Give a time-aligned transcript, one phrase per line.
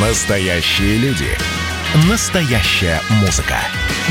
[0.00, 1.26] Настоящие люди.
[2.08, 3.56] Настоящая музыка.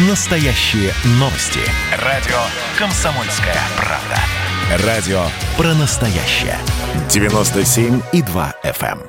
[0.10, 1.62] Настоящие новости.
[2.04, 2.36] Радио
[2.78, 4.86] «Комсомольская правда».
[4.86, 5.22] Радио
[5.56, 6.58] про настоящее.
[7.08, 9.00] 97,2 FM.
[9.00, 9.02] эм.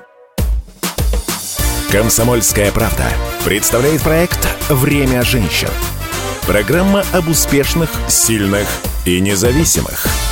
[1.91, 3.07] «Комсомольская правда»
[3.45, 5.71] представляет проект «Время женщин».
[6.47, 8.69] Программа об успешных, сильных
[9.05, 10.07] и независимых–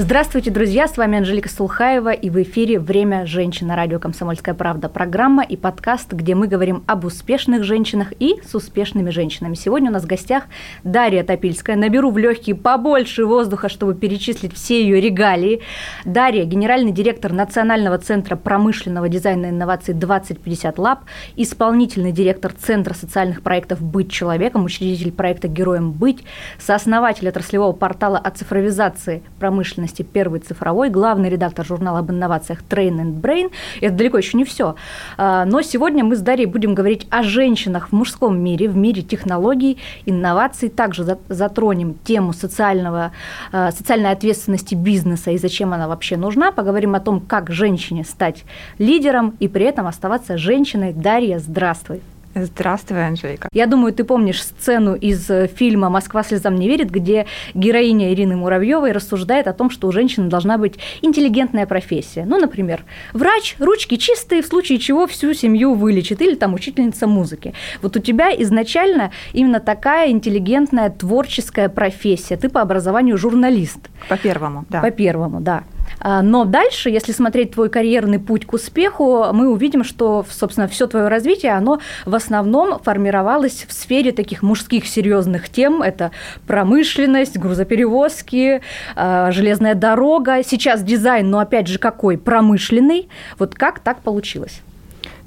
[0.00, 0.86] Здравствуйте, друзья!
[0.86, 4.88] С вами Анжелика Сулхаева и в эфире «Время женщин» на радио «Комсомольская правда».
[4.88, 9.54] Программа и подкаст, где мы говорим об успешных женщинах и с успешными женщинами.
[9.54, 10.44] Сегодня у нас в гостях
[10.84, 11.74] Дарья Топильская.
[11.74, 15.62] Наберу в легкие побольше воздуха, чтобы перечислить все ее регалии.
[16.04, 21.00] Дарья– генеральный директор Национального центра промышленного дизайна и инноваций 2050 Lab,
[21.34, 26.22] исполнительный директор Центра социальных проектов «Быть человеком», учредитель проекта «Героем быть»,
[26.60, 33.00] сооснователь отраслевого портала о цифровизации промышленности деятельности «Первый цифровой», главный редактор журнала об инновациях Train
[33.00, 33.50] and Brain.
[33.80, 34.74] Это далеко еще не все.
[35.16, 39.02] А, но сегодня мы с Дарьей будем говорить о женщинах в мужском мире, в мире
[39.02, 40.68] технологий, инноваций.
[40.68, 43.12] Также затронем тему социального,
[43.52, 46.52] а, социальной ответственности бизнеса и зачем она вообще нужна.
[46.52, 48.44] Поговорим о том, как женщине стать
[48.78, 50.92] лидером и при этом оставаться женщиной.
[50.92, 52.00] Дарья, здравствуй.
[52.34, 53.48] Здравствуй, Анжелика.
[53.52, 58.36] Я думаю, ты помнишь сцену из э, фильма «Москва слезам не верит», где героиня Ирины
[58.36, 62.24] Муравьевой рассуждает о том, что у женщины должна быть интеллигентная профессия.
[62.24, 67.54] Ну, например, врач, ручки чистые, в случае чего всю семью вылечит, или там учительница музыки.
[67.82, 72.36] Вот у тебя изначально именно такая интеллигентная творческая профессия.
[72.36, 73.80] Ты по образованию журналист.
[74.08, 74.80] По первому, да.
[74.80, 75.64] По первому, да.
[76.00, 80.86] А, но дальше, если смотреть твой карьерный путь к успеху, мы увидим, что, собственно, все
[80.86, 85.82] твое развитие, оно в основном формировалось в сфере таких мужских серьезных тем.
[85.82, 86.10] Это
[86.46, 88.62] промышленность, грузоперевозки,
[88.96, 90.42] а, железная дорога.
[90.42, 92.18] Сейчас дизайн, но опять же какой?
[92.18, 93.08] Промышленный.
[93.38, 94.62] Вот как так получилось?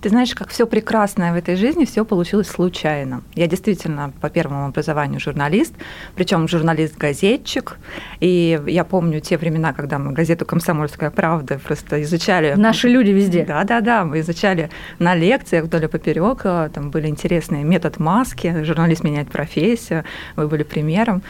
[0.02, 3.21] Ты знаешь, как все прекрасное в этой жизни, все получилось случайно.
[3.35, 5.75] Я действительно по первому образованию журналист,
[6.16, 7.78] причем журналист-газетчик.
[8.19, 12.56] И я помню те времена, когда мы газету «Комсомольская правда» просто изучали.
[12.56, 13.45] Наши люди везде.
[13.45, 14.03] Да, да, да.
[14.03, 16.41] Мы изучали на лекциях вдоль и поперек.
[16.73, 20.03] Там были интересные метод маски, журналист меняет профессию.
[20.35, 21.22] Вы были примером.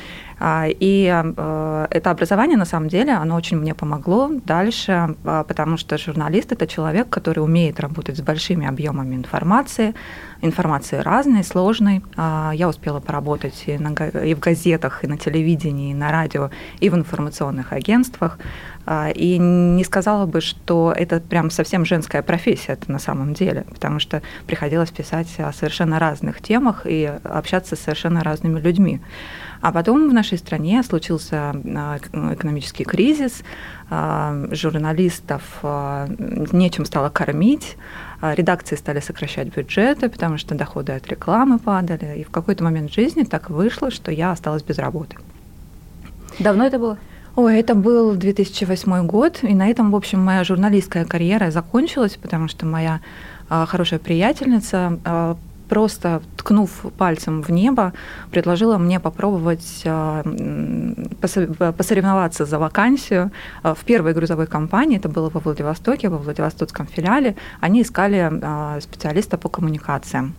[0.44, 5.78] А, и э, это образование, на самом деле, оно очень мне помогло дальше, а, потому
[5.78, 9.94] что журналист– это человек, который умеет работать с большими объемами информации,
[10.42, 12.02] информации разной, сложной.
[12.18, 16.50] А, я успела поработать и, на, и в газетах, и на телевидении, и на радио,
[16.80, 18.40] и в информационных агентствах.
[19.14, 24.00] И не сказала бы, что это прям совсем женская профессия это на самом деле, потому
[24.00, 29.00] что приходилось писать о совершенно разных темах и общаться с совершенно разными людьми.
[29.62, 31.98] А потом в нашей стране случился а,
[32.34, 33.44] экономический кризис,
[33.90, 36.08] а, журналистов а,
[36.52, 37.78] нечем стало кормить,
[38.22, 42.20] редакции стали сокращать бюджеты, потому что доходы от рекламы падали.
[42.20, 45.18] И в какой-то момент жизни так вышло, что я осталась без работы.
[46.40, 46.98] Давно это было?
[47.36, 52.48] Ой, это был 2008 год, и на этом, в общем, моя журналистская карьера закончилась, потому
[52.48, 53.00] что моя
[53.48, 55.38] хорошая приятельница
[55.72, 57.94] просто ткнув пальцем в небо,
[58.30, 60.22] предложила мне попробовать а,
[61.78, 63.32] посоревноваться за вакансию
[63.64, 68.82] а, в первой грузовой компании, это было во Владивостоке, во Владивостокском филиале, они искали а,
[68.82, 70.34] специалиста по коммуникациям.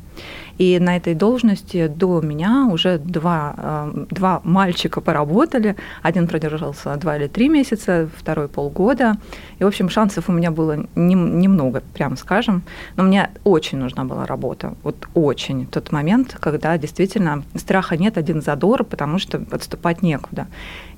[0.59, 5.77] И на этой должности до меня уже два, э, два мальчика поработали.
[6.03, 9.17] Один продержался два или три месяца, второй полгода.
[9.59, 12.62] И, в общем, шансов у меня было немного, прям скажем.
[12.97, 14.75] Но мне очень нужна была работа.
[14.83, 15.67] Вот очень.
[15.67, 20.47] Тот момент, когда действительно страха нет, один задор, потому что отступать некуда.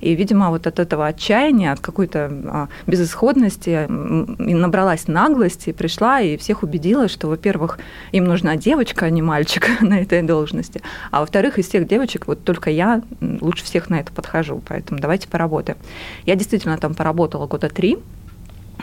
[0.01, 6.63] И, видимо, вот от этого отчаяния, от какой-то а, безысходности набралась наглости, пришла и всех
[6.63, 7.79] убедила, что, во-первых,
[8.11, 12.43] им нужна девочка, а не мальчик на этой должности, а во-вторых, из всех девочек вот
[12.43, 15.77] только я лучше всех на это подхожу, поэтому давайте поработаем.
[16.25, 17.97] Я действительно там поработала года три,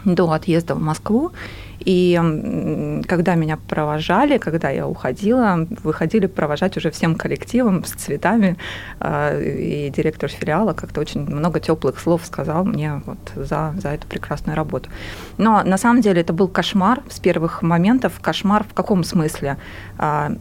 [0.05, 1.33] до отъезда в Москву.
[1.85, 8.57] И когда меня провожали, когда я уходила, выходили провожать уже всем коллективом с цветами.
[9.01, 14.07] А, и директор филиала как-то очень много теплых слов сказал мне вот за, за эту
[14.07, 14.91] прекрасную работу.
[15.39, 18.21] Но на самом деле это был кошмар с первых моментов.
[18.21, 19.57] Кошмар в каком смысле?
[19.99, 20.33] А,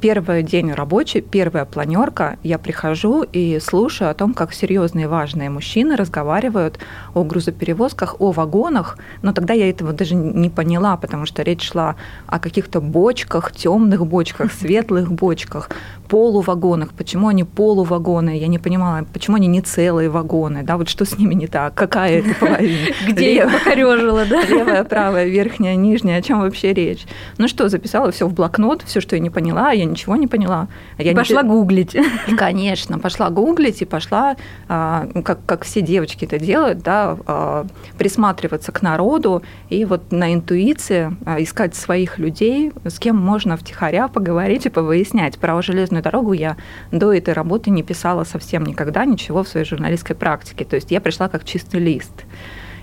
[0.00, 5.96] первый день рабочий, первая планерка, я прихожу и слушаю о том, как серьезные важные мужчины
[5.96, 6.78] разговаривают
[7.14, 11.70] о грузоперевозках, о вагонах, но тогда я этого даже не поняла поняла, потому что речь
[11.70, 11.96] шла
[12.26, 15.70] о каких-то бочках, темных бочках, светлых бочках,
[16.08, 21.04] полувагонах, почему они полувагоны, я не понимала, почему они не целые вагоны, да, вот что
[21.04, 22.88] с ними не так, какая это половина.
[23.08, 24.42] Где я покорежила, да?
[24.44, 27.06] Левая, правая, верхняя, нижняя, о чем вообще речь?
[27.36, 30.68] Ну что, записала все в блокнот, все, что я не поняла, я ничего не поняла.
[30.96, 31.96] Я пошла гуглить.
[32.36, 34.36] Конечно, пошла гуглить и пошла,
[34.68, 37.66] а, как, как все девочки это делают, да, а,
[37.98, 44.08] присматриваться к народу и вот на интуиции а, искать своих людей, с кем можно втихаря
[44.08, 45.38] поговорить и повыяснять.
[45.38, 46.56] Про железную дорогу я
[46.92, 50.64] до этой работы не писала совсем никогда ничего в своей журналистской практике.
[50.64, 52.24] То есть я пришла как чистый лист.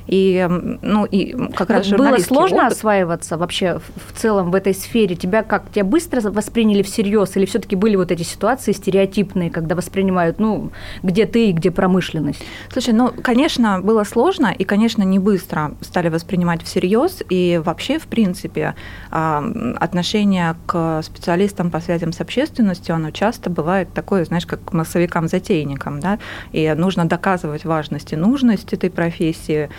[0.07, 0.47] И,
[0.81, 2.73] ну, и как раз Было сложно опыт.
[2.73, 5.15] осваиваться вообще в целом в этой сфере?
[5.15, 9.75] Тебя как, тебя быстро восприняли всерьез или все таки были вот эти ситуации стереотипные, когда
[9.75, 10.71] воспринимают, ну,
[11.03, 12.43] где ты и где промышленность?
[12.71, 18.07] Слушай, ну, конечно, было сложно, и, конечно, не быстро стали воспринимать всерьез, и вообще, в
[18.07, 18.75] принципе,
[19.11, 19.43] а,
[19.79, 25.99] отношение к специалистам по связям с общественностью, оно часто бывает такое, знаешь, как к массовикам-затейникам,
[25.99, 26.19] да,
[26.51, 29.69] и нужно доказывать важность и нужность этой профессии,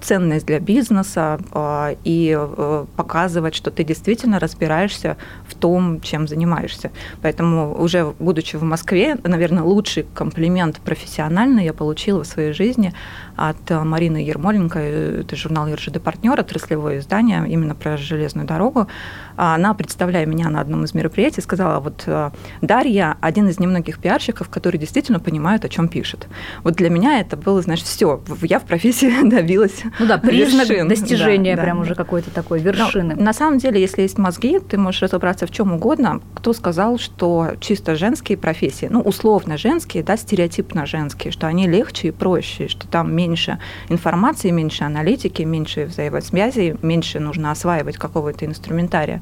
[0.00, 5.16] ценность для бизнеса а, и э, показывать, что ты действительно разбираешься
[5.46, 6.90] в том, чем занимаешься.
[7.22, 12.92] Поэтому уже будучи в Москве, наверное, лучший комплимент профессиональный я получила в своей жизни
[13.36, 18.88] от Марины Ермоленко, это журнал РЖД «Партнер», отраслевое издание именно про железную дорогу.
[19.36, 22.30] Она, представляя меня на одном из мероприятий, сказала, вот э,
[22.60, 26.28] Дарья один из немногих пиарщиков, которые действительно понимают, о чем пишет.
[26.64, 30.88] Вот для меня это было, знаешь, все, я в профессии добилась Ну да, признак вершин.
[30.88, 31.82] достижения да, прям да.
[31.82, 33.14] уже какой-то такой вершины.
[33.16, 36.20] Но, на самом деле, если есть мозги, ты можешь разобраться в чем угодно.
[36.34, 42.08] Кто сказал, что чисто женские профессии, ну, условно женские, да, стереотипно женские, что они легче
[42.08, 43.58] и проще, что там меньше
[43.88, 49.21] информации, меньше аналитики, меньше взаимосвязи, меньше нужно осваивать какого-то инструментария.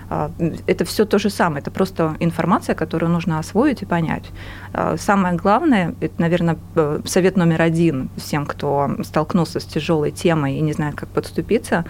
[0.67, 4.25] это все то же самое, это просто информация, которую нужно освоить и понять.
[4.73, 10.57] А, самое главное, это, наверное, э, совет номер один всем, кто столкнулся с тяжелой темой
[10.57, 11.85] и не знает, как подступиться,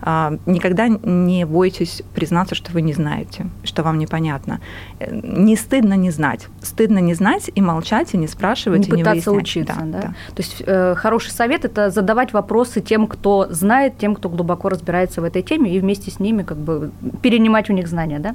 [0.00, 4.60] а, никогда не бойтесь признаться, что вы не знаете, что вам непонятно.
[5.10, 6.48] Не стыдно не знать.
[6.62, 9.74] Стыдно не знать и молчать, и не спрашивать, не и не пытаться учиться.
[9.78, 10.00] Да, да?
[10.00, 10.08] Да.
[10.34, 15.20] То есть э, хороший совет– это задавать вопросы тем, кто знает, тем, кто глубоко разбирается
[15.20, 16.90] в этой теме, и вместе с ними как бы
[17.22, 18.18] перенимать у них знания.
[18.18, 18.34] Да?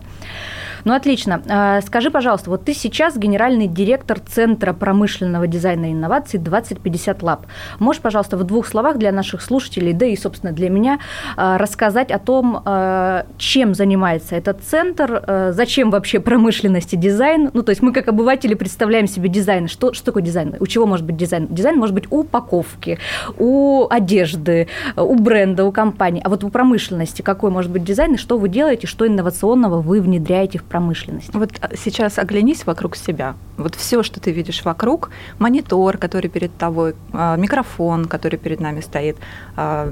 [0.86, 1.42] Ну, отлично.
[1.48, 7.42] А, скажи, пожалуйста, вот ты сейчас генеральный директор Центра промышленного дизайна и инноваций 2050 Lab.
[7.80, 11.00] Можешь, пожалуйста, в двух словах для наших слушателей, да и, собственно, для меня,
[11.38, 17.52] а, рассказать о том, а, чем занимается этот центр, зачем вообще промышленность и дизайн?
[17.54, 19.68] Ну, то есть мы, как обыватели, представляем себе дизайн.
[19.68, 20.56] Что, что такое дизайн?
[20.60, 21.48] У чего может быть дизайн?
[21.50, 22.98] Дизайн может быть у упаковки,
[23.38, 26.22] у одежды, у бренда, у компании.
[26.24, 30.02] А вот у промышленности какой может быть дизайн, и что вы делаете, что инновационного вы
[30.02, 31.32] внедряете в промышленности.
[31.34, 33.36] Вот а, сейчас оглянись вокруг себя.
[33.58, 38.82] Вот все, что ты видишь вокруг, монитор, который перед тобой, а, микрофон, который перед нами
[38.82, 39.18] стоит,
[39.56, 39.88] а,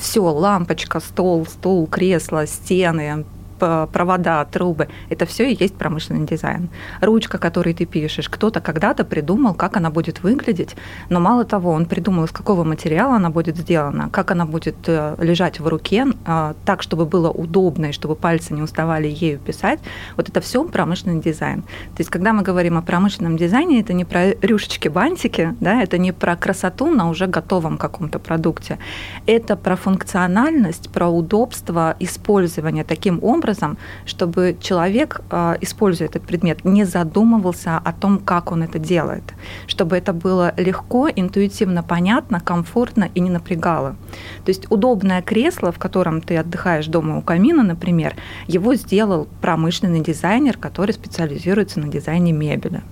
[0.00, 3.24] все, лампочка, стол, стул, кресло, стены,
[3.60, 6.68] провода, трубы, это все и есть промышленный дизайн.
[7.00, 10.76] Ручка, которой ты пишешь, кто-то когда-то придумал, как она будет выглядеть,
[11.08, 15.16] но мало того, он придумал, из какого материала она будет сделана, как она будет э,
[15.18, 19.80] лежать в руке, э, так, чтобы было удобно и чтобы пальцы не уставали ею писать.
[20.16, 21.62] Вот это все промышленный дизайн.
[21.62, 26.12] То есть, когда мы говорим о промышленном дизайне, это не про рюшечки-бантики, да, это не
[26.12, 28.78] про красоту на уже готовом каком-то продукте.
[29.26, 33.76] Это про функциональность, про удобство использования таким образом, образом,
[34.06, 39.22] чтобы человек, а, используя этот предмет, не задумывался о том, как он это делает,
[39.66, 43.96] чтобы это было легко, интуитивно понятно, комфортно и не напрягало.
[44.44, 48.14] То есть удобное кресло, в котором ты отдыхаешь дома у камина, например,
[48.48, 52.82] его сделал промышленный дизайнер, который специализируется на дизайне мебели.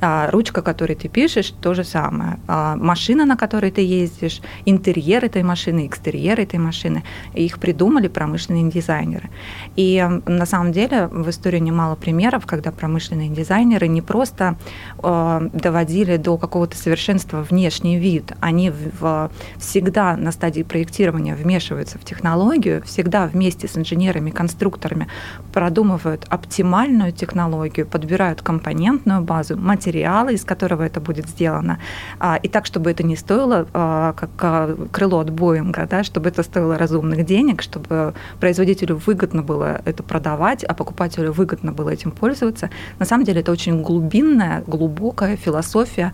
[0.00, 2.38] А, ручка, которой ты пишешь, то же самое.
[2.46, 7.02] А, машина, на которой ты ездишь, интерьер этой машины, экстерьер этой машины,
[7.34, 9.30] их придумали промышленные дизайнеры.
[9.76, 14.56] И на самом деле в истории немало примеров, когда промышленные дизайнеры не просто
[14.98, 22.04] а, доводили до какого-то совершенства внешний вид, они в, всегда на стадии проектирования вмешиваются в
[22.04, 25.08] технологию, всегда вместе с инженерами, конструкторами
[25.52, 31.78] продумывают оптимальную технологию, подбирают компонентную базу, материала, из которого это будет сделано,
[32.18, 36.28] а, и так, чтобы это не стоило а, как а, крыло от Боинга, да, чтобы
[36.28, 42.10] это стоило разумных денег, чтобы производителю выгодно было это продавать, а покупателю выгодно было этим
[42.10, 42.70] пользоваться.
[42.98, 46.12] На самом деле это очень глубинная, глубокая философия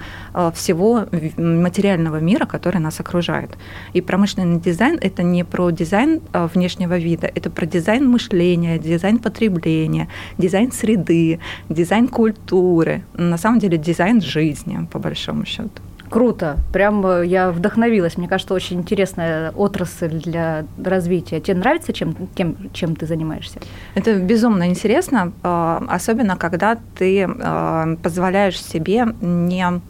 [0.54, 1.06] всего
[1.37, 3.50] материального мира, который нас окружает.
[3.92, 10.09] И промышленный дизайн– это не про дизайн внешнего вида, это про дизайн мышления, дизайн потребления,
[10.38, 15.83] дизайн среды, дизайн культуры, на самом деле дизайн жизни, по большому счету.
[16.13, 16.59] Круто.
[16.75, 18.19] Прям э, я вдохновилась.
[18.19, 21.41] Мне кажется, очень интересная отрасль для развития.
[21.41, 23.61] Тебе нравится, чем, тем, чем ты занимаешься?
[23.95, 29.81] Это безумно интересно, а, особенно когда ты а, позволяешь себе не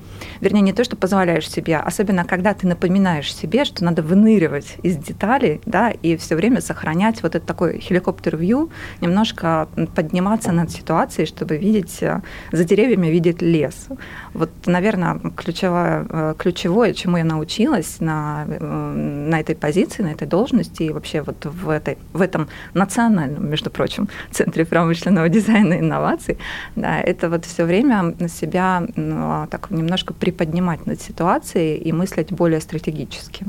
[0.41, 4.97] вернее, не то, что позволяешь себе, особенно когда ты напоминаешь себе, что надо выныривать из
[4.97, 11.57] деталей, да, и все время сохранять вот этот такой хеликоптер-вью, немножко подниматься над ситуацией, чтобы
[11.57, 12.21] видеть, э,
[12.52, 13.88] за деревьями видеть лес.
[14.35, 20.26] Вот, наверное, ключевое, э, ключевое, чему я научилась на, э, на этой позиции, на этой
[20.26, 25.79] должности и вообще вот в, этой, в этом национальном, между прочим, центре промышленного дизайна и
[25.79, 26.38] инноваций,
[26.76, 32.61] да, это вот все время себя ну, так немножко приподнимать над ситуацией и мыслить более
[32.61, 33.47] стратегически.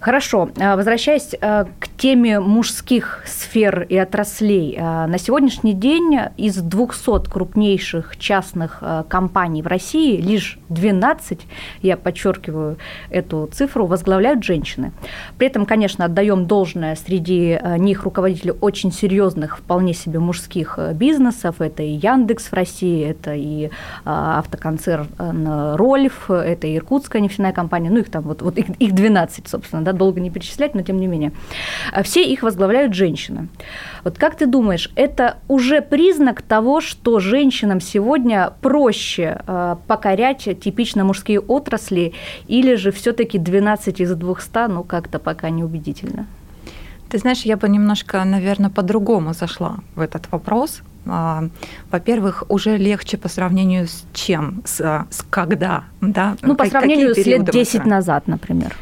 [0.00, 0.48] Хорошо.
[0.58, 4.78] А, возвращаясь а, к теме мужских сфер и отраслей.
[4.80, 11.40] А, на сегодняшний день из 200 крупнейших частных компаний в России лишь 12,
[11.82, 12.78] я подчеркиваю
[13.10, 14.92] эту цифру, возглавляют женщины.
[15.36, 21.60] При этом, конечно, отдаем должное среди них руководителей очень серьезных, вполне себе мужских бизнесов.
[21.60, 23.70] Это и Яндекс в России, это и
[24.04, 29.48] автоконцерн Рольф, это и Иркутская нефтяная компания, ну их там вот, вот их, их 12,
[29.48, 31.32] собственно, да, да, долго не перечислять, но тем не менее.
[31.92, 33.48] А все их возглавляют женщины.
[34.04, 41.04] Вот как ты думаешь, это уже признак того, что женщинам сегодня проще э, покорять типично
[41.04, 42.12] мужские отрасли,
[42.48, 46.26] или же все-таки 12 из 200, ну как-то пока неубедительно?
[47.08, 50.82] Ты знаешь, я бы немножко, наверное, по-другому зашла в этот вопрос.
[51.06, 51.44] А,
[51.90, 56.36] во-первых, уже легче по сравнению с чем, с, с когда, да?
[56.42, 58.76] Ну, по сравнению с лет 10 назад, например.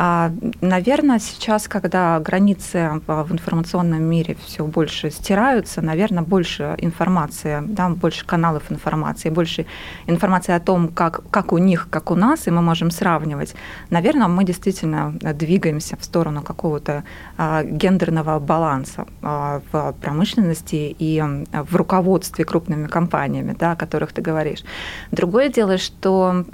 [0.00, 7.88] А, наверное, сейчас, когда границы в информационном мире все больше стираются, наверное, больше информации, да,
[7.88, 9.66] больше каналов информации, больше
[10.06, 13.56] информации о том, как, как у них, как у нас, и мы можем сравнивать.
[13.90, 17.02] Наверное, мы действительно двигаемся в сторону какого-то
[17.36, 21.20] а, гендерного баланса а, в промышленности и
[21.52, 24.62] в руководстве крупными компаниями, да, о которых ты говоришь.
[25.10, 26.44] Другое дело, что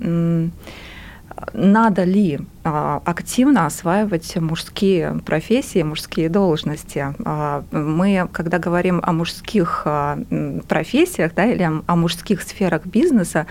[1.53, 7.15] надо ли активно осваивать мужские профессии, мужские должности.
[7.25, 10.19] А, мы, когда говорим о мужских а,
[10.67, 13.47] профессиях да, или о мужских сферах бизнеса,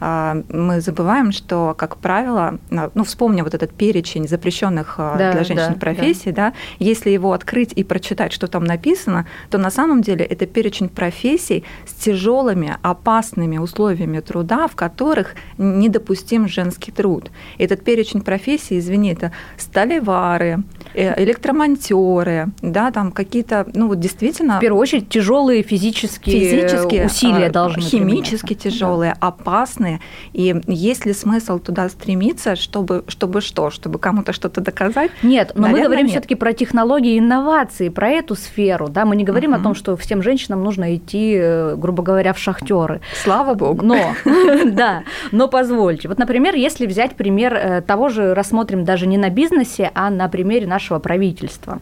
[0.00, 5.80] мы забываем, что, как правило, ну, вспомним вот этот перечень запрещенных да, для женщин да,
[5.80, 6.50] профессий, да.
[6.50, 10.88] да, если его открыть и прочитать, что там написано, то на самом деле это перечень
[10.88, 17.32] профессий с тяжелыми, опасными условиями труда, в которых недопустим женский труд.
[17.58, 20.58] Этот перечень профессий профессии, извини, это сталевары,
[20.94, 24.58] э, электромонтеры, да, там какие-то, ну вот действительно...
[24.58, 29.28] В первую очередь тяжелые физические, физические усилия а, должны Химически тяжелые, да.
[29.28, 30.00] опасные.
[30.32, 33.70] И есть ли смысл туда стремиться, чтобы, чтобы что?
[33.70, 35.10] Чтобы кому-то что-то доказать?
[35.22, 38.88] Нет, но Наверное, мы говорим все-таки про технологии и инновации, про эту сферу.
[38.88, 39.04] Да?
[39.04, 39.60] Мы не говорим uh-huh.
[39.60, 43.00] о том, что всем женщинам нужно идти, э, грубо говоря, в шахтеры.
[43.22, 43.84] Слава богу.
[43.84, 44.14] Но,
[44.64, 46.08] да, но позвольте.
[46.08, 50.26] Вот, например, если взять пример э, того же рассмотрим даже не на бизнесе, а на
[50.28, 51.80] примере нашего правительства.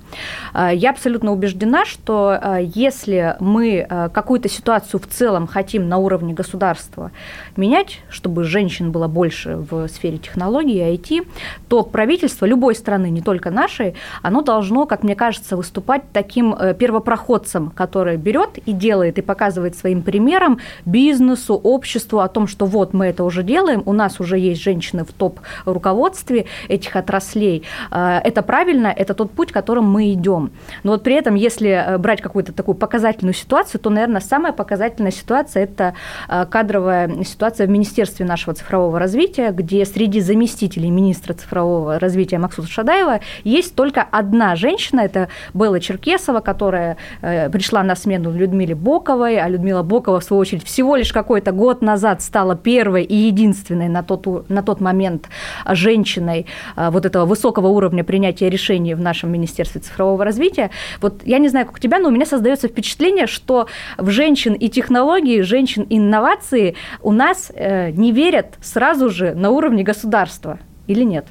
[0.53, 5.99] А, я абсолютно убеждена, что а, если мы а, какую-то ситуацию в целом хотим на
[5.99, 7.13] уровне государства
[7.57, 11.29] менять, чтобы женщин было больше в сфере технологий и IT,
[11.69, 16.75] то правительство любой страны, не только нашей, оно должно, как мне кажется, выступать таким э,
[16.75, 22.93] первопроходцем, который берет и делает и показывает своим примером бизнесу, обществу о том, что вот
[22.93, 27.65] мы это уже делаем, у нас уже есть женщины в топ-руководстве, этих отраслей.
[27.91, 30.51] А, это правильно, это тот путь, которым мы идем.
[30.83, 35.13] Но вот при этом, если э, брать какую-то такую показательную ситуацию, то, наверное, самая показательная
[35.13, 35.95] ситуация– это
[36.29, 42.69] э, кадровая ситуация в Министерстве нашего цифрового развития, где среди заместителей министра цифрового развития Максута
[42.69, 49.39] Шадаева есть только одна женщина, это Белла Черкесова, которая э, пришла на смену Людмиле Боковой,
[49.39, 53.89] а Людмила Бокова, в свою очередь, всего лишь какой-то год назад стала первой и единственной
[53.89, 55.29] на тот, на тот момент
[55.67, 60.71] женщиной, а, вот этого высокого уровня принятия решений в нашем Министерстве цифрового развития.
[61.01, 64.55] Вот я не знаю, как у тебя, но у меня создается впечатление, что в женщин
[64.55, 70.59] и технологии, женщин и инновации у нас э, не верят сразу же на уровне государства
[70.87, 71.27] или нет?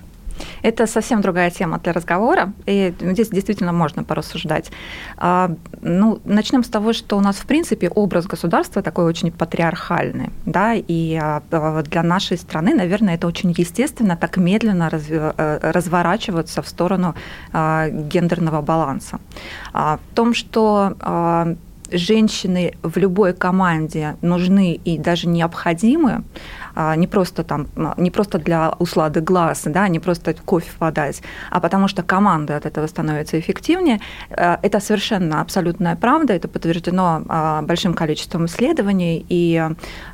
[0.62, 4.72] Это совсем другая тема для разговора, и здесь действительно можно порассуждать.
[5.18, 5.52] А,
[5.82, 10.74] ну, начнем с того, что у нас, в принципе, образ государства такой очень патриархальный, да,
[10.74, 11.42] и а,
[11.84, 17.16] для нашей страны, наверное, это очень естественно так медленно э, разворачиваться в сторону
[17.54, 19.20] а, гендерного баланса.
[19.74, 20.96] В том, что
[21.92, 26.24] женщины в любой команде нужны и даже необходимы, а,
[26.76, 27.68] не просто там,
[27.98, 32.66] не просто для услады глаз, да, не просто кофе подать, а потому что команда от
[32.66, 34.00] этого становится эффективнее.
[34.30, 39.62] Э, это совершенно абсолютная правда, это подтверждено а, большим количеством исследований, и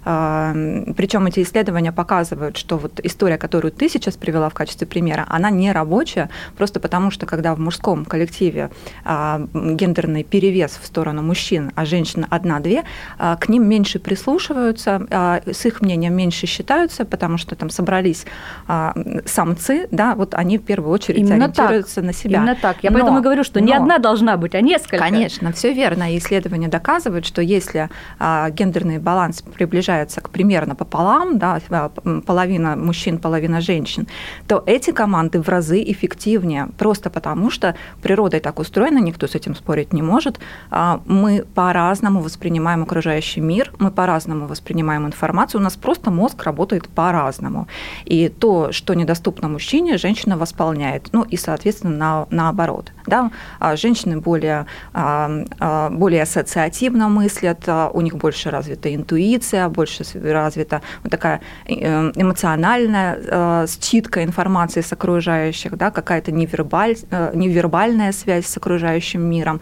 [0.06, 0.54] а,
[0.96, 5.50] причем эти исследования показывают, что вот история, которую ты сейчас привела в качестве примера, она
[5.50, 8.70] не рабочая, просто потому что когда в мужском коллективе
[9.06, 12.84] гендерный перевес в сторону мужчин, а женщин одна-две,
[13.18, 15.08] к ним меньше прислушиваются,
[15.46, 18.26] с их мнением меньше считаются, потому что там собрались
[18.68, 18.94] а,
[19.26, 22.04] самцы, да, вот они в первую очередь Именно ориентируются так.
[22.04, 22.38] на себя.
[22.38, 22.78] Именно так.
[22.84, 24.98] Я но, поэтому говорю, что но, не одна должна быть, а несколько.
[24.98, 26.14] Конечно, все верно.
[26.14, 27.90] И исследования доказывают, что если
[28.20, 31.90] а, гендерный баланс приближается к примерно пополам, да, а,
[32.26, 34.08] половина мужчин, половина женщин,
[34.48, 39.56] то эти команды в разы эффективнее, просто потому что природой так устроена, никто с этим
[39.56, 40.40] спорить не может.
[40.70, 46.90] А, мы по-разному воспринимаем окружающий мир, мы по-разному воспринимаем информацию, у нас просто мозг работает
[46.90, 47.68] по-разному.
[48.06, 51.10] И то, что недоступно мужчине, женщина восполняет.
[51.12, 52.92] Ну и, соответственно, на, наоборот.
[53.08, 53.32] Да?
[53.60, 55.30] А женщины более, а,
[55.60, 63.68] а, более ассоциативно мыслят, у них больше развита интуиция, больше развита вот такая э, эмоциональная
[63.68, 65.92] считка информации с окружающих, да?
[65.92, 69.62] какая-то невербаль, э, невербальная связь с окружающим миром.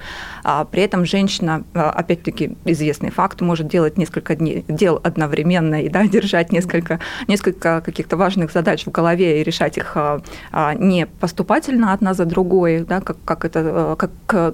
[0.71, 6.51] При этом женщина, опять-таки, известный факт, может делать несколько дней, дел одновременно и да, держать
[6.51, 10.21] несколько несколько, несколько каких-то важных задач в голове и решать их а,
[10.51, 14.51] а, не поступательно одна за другой, да, как, как, это, э, как к,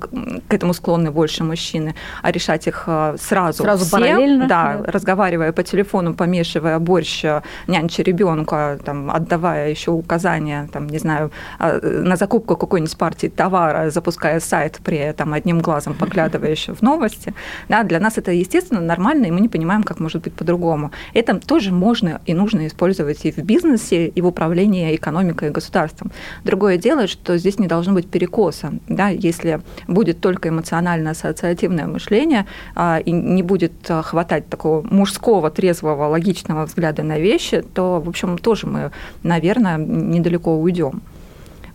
[0.47, 4.91] к этому склонны больше мужчины, а решать их а, сразу, сразу все, параллельно, да, да,
[4.91, 7.25] разговаривая по телефону, помешивая борщ,
[7.67, 14.39] нянча ребенка, там, отдавая еще указания, там, не знаю, на закупку какой-нибудь партии товара, запуская
[14.39, 17.33] сайт при этом одним глазом поглядывая еще в новости.
[17.69, 20.91] Да, для нас это естественно, нормально, и мы не понимаем, как может быть по-другому.
[21.13, 25.51] Это тоже можно можно и нужно использовать и в бизнесе, и в управлении экономикой и
[25.51, 26.11] государством.
[26.43, 28.73] Другое дело, что здесь не должно быть перекоса.
[28.87, 29.09] Да?
[29.09, 32.45] Если будет только эмоционально-ассоциативное мышление
[32.75, 38.09] а, и не будет а, хватать такого мужского, трезвого, логичного взгляда на вещи, то, в
[38.09, 38.91] общем, тоже мы,
[39.23, 41.01] наверное, недалеко уйдем.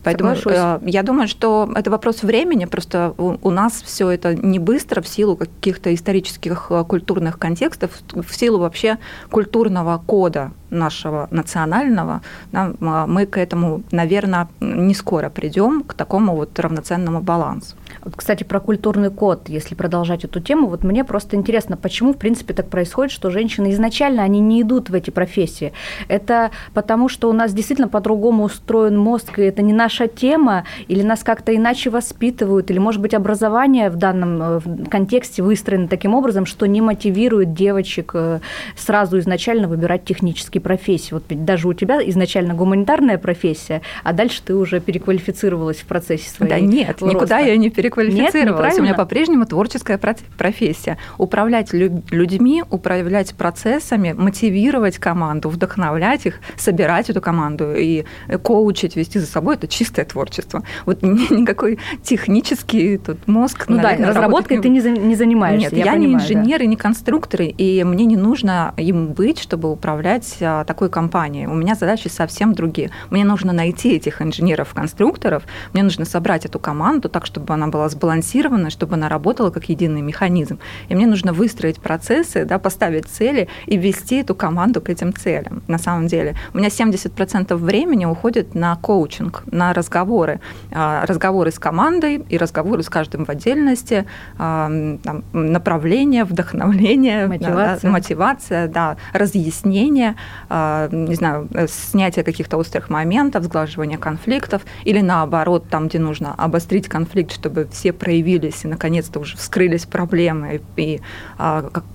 [0.03, 0.81] Поэтому Соглашусь.
[0.83, 2.65] Э, я думаю, что это вопрос времени.
[2.65, 8.35] Просто у нас все это не быстро в силу каких-то исторических э, культурных контекстов, в
[8.35, 8.97] силу вообще
[9.29, 16.57] культурного кода нашего национального, да, мы к этому, наверное, не скоро придем, к такому вот
[16.57, 17.75] равноценному балансу.
[18.03, 22.17] Вот, кстати, про культурный код, если продолжать эту тему, вот мне просто интересно, почему, в
[22.17, 25.73] принципе, так происходит, что женщины изначально, они не идут в эти профессии.
[26.07, 31.03] Это потому, что у нас действительно по-другому устроен мозг, и это не наша тема, или
[31.03, 34.59] нас как-то иначе воспитывают, или, может быть, образование в данном э,
[34.89, 38.39] контексте выстроено таким образом, что не мотивирует девочек э,
[38.75, 41.13] сразу изначально выбирать технические профессии.
[41.13, 46.51] Вот даже у тебя изначально гуманитарная профессия, а дальше ты уже переквалифицировалась в процессе своей
[46.51, 47.05] Да нет, роста.
[47.05, 48.73] никуда я не переквалифицировалась переквалифицировалась.
[48.73, 49.99] Нет, У меня по-прежнему творческая
[50.37, 50.97] профессия.
[51.17, 58.05] Управлять людьми, управлять процессами, мотивировать команду, вдохновлять их, собирать эту команду и
[58.43, 60.63] коучить, вести за собой– это чистое творчество.
[60.85, 64.63] Вот никакой технический тут мозг, Ну наверное, да, разработкой не...
[64.63, 65.69] ты не, не занимаешься.
[65.69, 66.63] Нет, я, я понимаю, не инженер да.
[66.63, 71.47] и не конструктор, и мне не нужно им быть, чтобы управлять а, такой компанией.
[71.47, 72.91] У меня задачи совсем другие.
[73.09, 78.69] Мне нужно найти этих инженеров-конструкторов, мне нужно собрать эту команду так, чтобы она была сбалансирована,
[78.69, 80.59] чтобы она работала как единый механизм.
[80.89, 85.63] И мне нужно выстроить процессы, да, поставить цели и ввести эту команду к этим целям.
[85.67, 90.39] На самом деле у меня 70% времени уходит на коучинг, на разговоры.
[90.71, 94.05] А, разговоры с командой и разговоры с каждым в отдельности,
[94.37, 100.15] там, направление, вдохновление, мотивация, да, мотивация да, разъяснение,
[100.49, 107.31] не знаю, снятие каких-то острых моментов, сглаживание конфликтов, или наоборот, там, где нужно обострить конфликт,
[107.31, 111.01] чтобы все проявились и наконец-то уже вскрылись проблемы и, и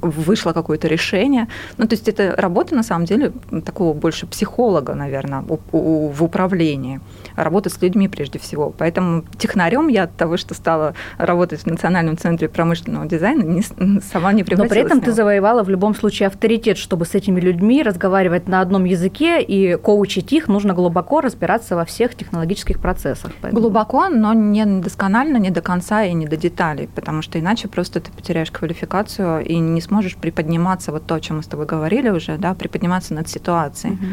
[0.01, 1.49] вышло какое-то решение.
[1.79, 3.33] Ну, то есть это работа, на самом деле,
[3.65, 7.01] такого больше психолога, наверное, в управлении.
[7.37, 8.73] Работа с людьми прежде всего.
[8.77, 13.63] Поэтому технарем я от того, что стала работать в Национальном центре промышленного дизайна, не,
[14.01, 14.71] сама не превратилась.
[14.71, 18.61] Но при этом ты завоевала в любом случае авторитет, чтобы с этими людьми разговаривать на
[18.61, 23.33] одном языке и коучить их, нужно глубоко разбираться во всех технологических процессах.
[23.41, 23.61] Поэтому...
[23.61, 28.01] Глубоко, но не досконально, не до конца и не до деталей, потому что иначе просто
[28.01, 32.09] ты потеряешь квалификацию и не сможешь приподниматься, вот то, о чем мы с тобой говорили
[32.11, 33.95] уже, да, приподниматься над ситуацией.
[33.95, 34.07] Угу.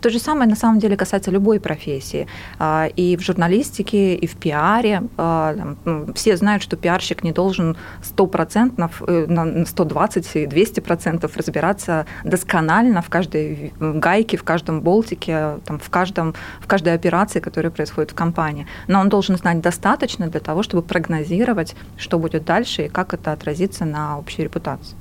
[0.00, 2.26] То же самое на самом деле касается любой профессии.
[2.58, 5.02] А, и в журналистике, и в пиаре.
[5.16, 5.74] А,
[6.14, 13.08] все знают, что пиарщик не должен 100%, э, на 120 и 200% разбираться досконально в
[13.08, 18.66] каждой гайке, в каждом болтике, там, в, каждом, в каждой операции, которая происходит в компании.
[18.86, 23.32] Но он должен знать достаточно для того, чтобы прогнозировать, что будет дальше и как это
[23.32, 24.96] отразится на общей репутации.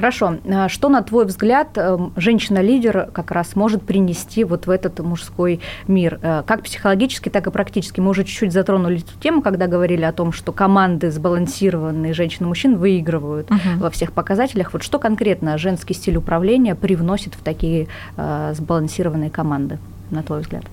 [0.00, 0.38] Хорошо.
[0.50, 5.60] А что, на твой взгляд, эм, женщина-лидер как раз может принести вот в этот мужской
[5.86, 6.18] мир?
[6.22, 8.00] Э, как психологически, так и практически.
[8.00, 12.48] Мы уже чуть-чуть затронули эту тему, когда говорили о том, что команды сбалансированные женщин и
[12.48, 13.58] мужчин выигрывают угу.
[13.76, 14.72] во всех показателях.
[14.72, 19.78] Вот что конкретно женский стиль управления привносит в такие э, сбалансированные команды,
[20.10, 20.64] на твой взгляд?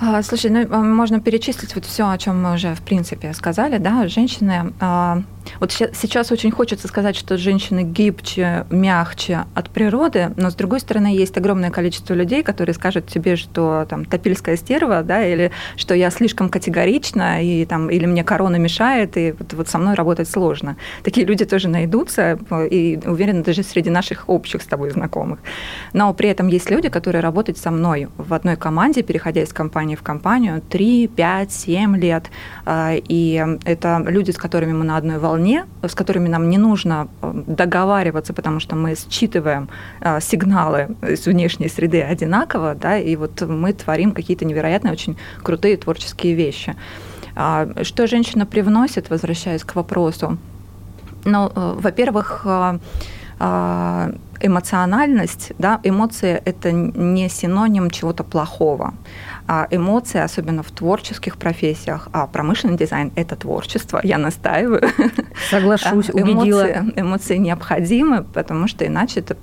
[0.00, 4.06] А, слушай, ну можно перечислить вот все, о чем мы уже в принципе сказали, да,
[4.06, 5.22] женщины а,
[5.60, 11.08] вот сейчас очень хочется сказать, что женщины гибче, мягче от природы, но с другой стороны
[11.08, 16.10] есть огромное количество людей, которые скажут тебе, что там топильская стерва, да, или что я
[16.10, 20.76] слишком категорична, и там, или мне корона мешает, и вот, вот со мной работать сложно.
[21.02, 22.38] Такие люди тоже найдутся,
[22.70, 25.40] и уверена, даже среди наших общих с тобой знакомых.
[25.92, 29.96] Но при этом есть люди, которые работают со мной в одной команде, переходя из компании
[29.96, 32.24] в компанию 3, 5, 7 лет,
[32.64, 36.58] а, и это люди, с которыми мы на одной волне волне, с которыми нам не
[36.58, 39.68] нужно э, договариваться, потому что мы считываем
[40.00, 45.76] э, сигналы из внешней среды одинаково, да, и вот мы творим какие-то невероятные, очень крутые
[45.76, 46.74] творческие вещи.
[47.36, 50.38] А, что женщина привносит, возвращаясь к вопросу?
[51.24, 52.46] Ну, э, во-первых,
[54.40, 58.92] эмоциональность, да, эмоции– это не синоним чего-то плохого.
[59.50, 64.82] А эмоции, особенно в творческих профессиях, а промышленный дизайн– это творчество, я настаиваю.
[65.48, 66.70] Соглашусь, убедила.
[66.70, 69.34] Эмоции, эмоции необходимы, потому что иначе это,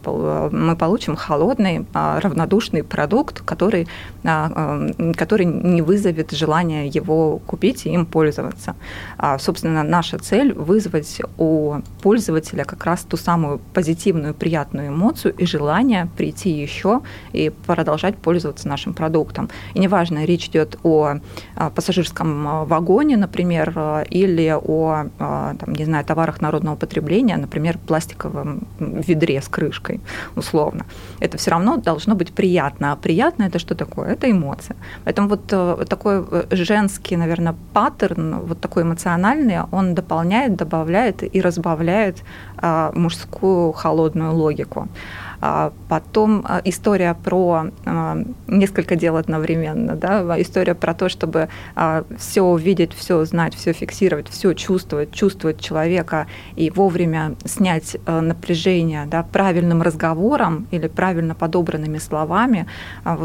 [0.51, 3.87] мы получим холодный, а, равнодушный продукт, который,
[4.23, 8.75] а, который не вызовет желания его купить и им пользоваться.
[9.17, 15.47] А, собственно, наша цель– вызвать у пользователя как раз ту самую позитивную, приятную эмоцию и
[15.47, 17.01] желание прийти еще
[17.33, 19.49] и продолжать пользоваться нашим продуктом.
[19.73, 21.15] И не неважно, речь идет о
[21.75, 23.73] пассажирском вагоне, например,
[24.13, 29.99] или о, там, не знаю, товарах народного потребления, например, пластиковом ведре с крышкой,
[30.35, 30.85] условно.
[31.21, 32.91] Это все равно должно быть приятно.
[32.91, 34.13] А приятно это что такое?
[34.13, 34.75] Это эмоция.
[35.05, 41.41] Поэтому вот э, такой э, женский, наверное, паттерн, вот такой эмоциональный, он дополняет, добавляет и
[41.41, 42.17] разбавляет
[42.93, 44.87] мужскую холодную логику.
[45.41, 48.17] А потом а, история про а,
[48.47, 51.49] несколько дел одновременно, да, история про то, чтобы
[52.17, 59.23] все увидеть, все знать, все фиксировать, все чувствовать, чувствовать человека и вовремя снять напряжение да,
[59.23, 62.67] правильным разговором или правильно подобранными словами,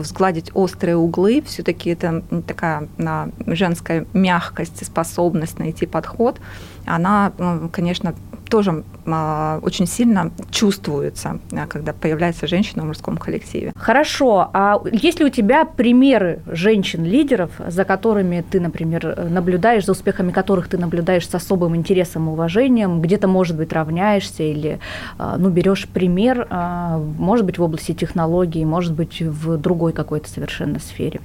[0.02, 2.88] сгладить острые углы, все-таки это такая
[3.46, 6.40] женская мягкость, способность найти подход,
[6.94, 7.32] она,
[7.72, 8.14] конечно,
[8.50, 13.72] тоже а, очень сильно чувствуется, а, когда появляется женщина в мужском коллективе.
[13.76, 14.50] Хорошо.
[14.52, 20.68] А есть ли у тебя примеры женщин-лидеров, за которыми ты, например, наблюдаешь, за успехами которых
[20.68, 24.80] ты наблюдаешь с особым интересом и уважением, где-то, может быть, равняешься или
[25.16, 30.80] а, ну, берешь пример, может быть, в области технологий, может быть, в другой какой-то совершенно
[30.80, 31.20] сфере?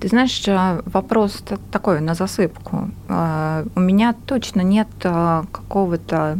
[0.00, 2.88] Ты знаешь, э, вопрос такой на засыпку.
[3.08, 6.38] Э, у меня точно нет э, какого-то,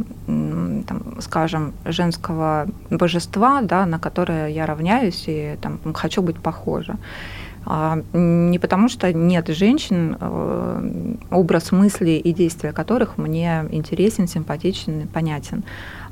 [1.20, 6.96] скажем, женского божества, да, на которое я равняюсь и там, хочу быть похожа.
[7.66, 10.16] А, не потому что нет женщин,
[11.30, 15.62] образ мысли и действия которых мне интересен, симпатичен, понятен,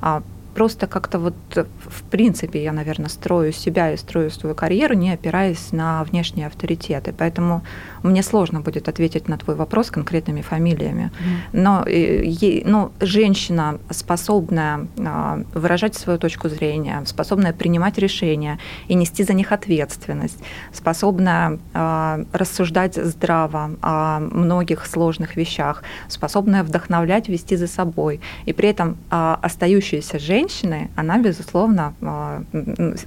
[0.02, 0.22] а
[0.58, 5.70] просто как-то вот в принципе я, наверное, строю себя и строю свою карьеру, не опираясь
[5.70, 7.14] на внешние авторитеты.
[7.16, 7.62] Поэтому
[8.02, 11.10] мне сложно будет ответить на твой вопрос конкретными фамилиями.
[11.52, 18.58] Но, э, но женщина, способная а, выражать свою точку зрения, способная принимать решения
[18.88, 20.38] и нести за них ответственность,
[20.72, 28.20] способная а, рассуждать здраво о многих сложных вещах, способная вдохновлять, вести за собой.
[28.46, 31.94] И при этом а, остающаяся женщина, она, безусловно,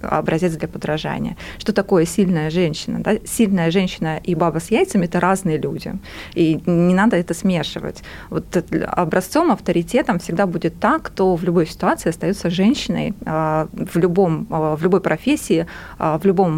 [0.01, 1.38] образец для подражания.
[1.58, 2.99] Что такое сильная женщина?
[2.99, 3.13] Да?
[3.25, 5.93] Сильная женщина и баба с яйцами– это разные люди.
[6.33, 8.03] И не надо это смешивать.
[8.29, 8.45] Вот
[8.87, 14.75] образцом, авторитетом всегда будет та, кто в любой ситуации остается женщиной, а, в, любом, а,
[14.75, 15.65] в любой профессии,
[15.97, 16.51] а, в любом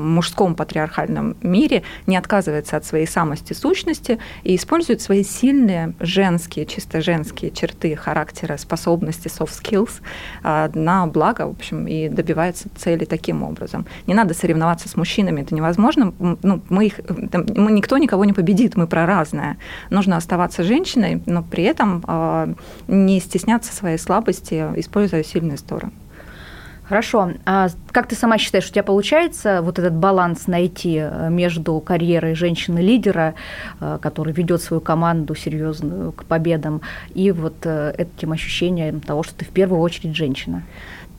[0.00, 7.00] мужском патриархальном мире не отказывается от своей самости, сущности и использует свои сильные женские, чисто
[7.00, 10.00] женские черты характера, способности, soft skills
[10.74, 13.86] на благо, в общем, и добивается цели таким образом.
[14.06, 16.12] Не надо соревноваться с мужчинами, это невозможно.
[16.18, 17.00] Ну, мы их,
[17.60, 19.56] мы никто никого не победит, мы про разное.
[19.90, 22.54] Нужно оставаться женщиной, но при этом э,
[22.88, 25.92] не стесняться своей слабости, используя сильные стороны.
[26.90, 27.30] Хорошо.
[27.46, 32.34] А как ты сама считаешь, у тебя получается вот этот баланс найти э, между карьерой
[32.34, 33.34] женщины-лидера,
[33.80, 36.80] э, который ведет свою команду серьезную к победам,
[37.14, 40.64] и вот э, этим ощущением того, что ты в первую очередь женщина?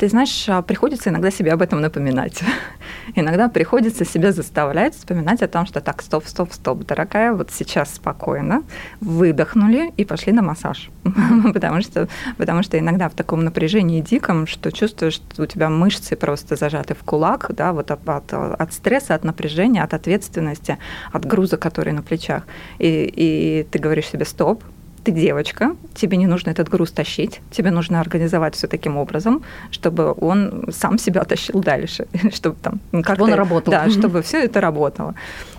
[0.02, 2.42] Ты знаешь, а, приходится иногда себе об этом напоминать.
[3.16, 7.94] иногда приходится себя заставлять вспоминать о том, что так, стоп, стоп, стоп, дорогая, вот сейчас
[7.94, 8.64] спокойно,
[9.00, 10.90] выдохнули и пошли на массаж.
[11.54, 16.16] потому, что, потому что иногда в таком напряжении диком, что чувствуешь, что у тебя мышцы
[16.16, 20.80] просто зажаты в кулак, да, вот от, от, от стресса, от напряжения, от ответственности,
[21.12, 22.48] от груза, который на плечах.
[22.80, 24.64] И, и ты говоришь себе, стоп,
[25.04, 30.14] ты девочка, тебе не нужно этот груз тащить, тебе нужно организовать все таким образом, чтобы
[30.22, 35.16] он сам себя тащил дальше, чтобы там как он работал, да, чтобы все это работало.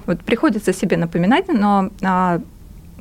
[0.07, 2.41] Вот приходится себе напоминать, но а,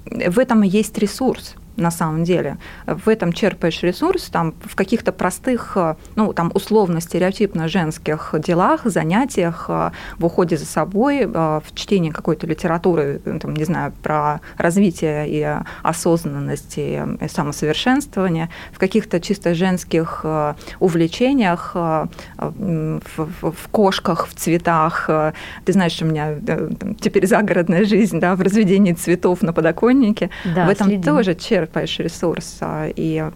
[0.05, 2.57] в этом есть ресурс на самом деле.
[2.85, 8.81] В этом черпаешь ресурс, там, в каких-то простых, э, ну, там, условно стереотипно женских делах,
[8.85, 14.39] занятиях, э, в уходе за собой, э, в чтении какой-то литературы, там, не знаю, про
[14.57, 20.23] развитие и осознанность и самосовершенствование, в каких-то чисто женских
[20.79, 25.09] увлечениях, в, в, в кошках, в цветах.
[25.65, 26.35] Ты знаешь, у меня
[26.99, 30.29] теперь загородная жизнь, да, в разведении цветов на подоконнике.
[30.45, 31.03] Да, в этом следим.
[31.03, 32.59] тоже черпаешь черпаешь ресурс,
[32.95, 33.29] и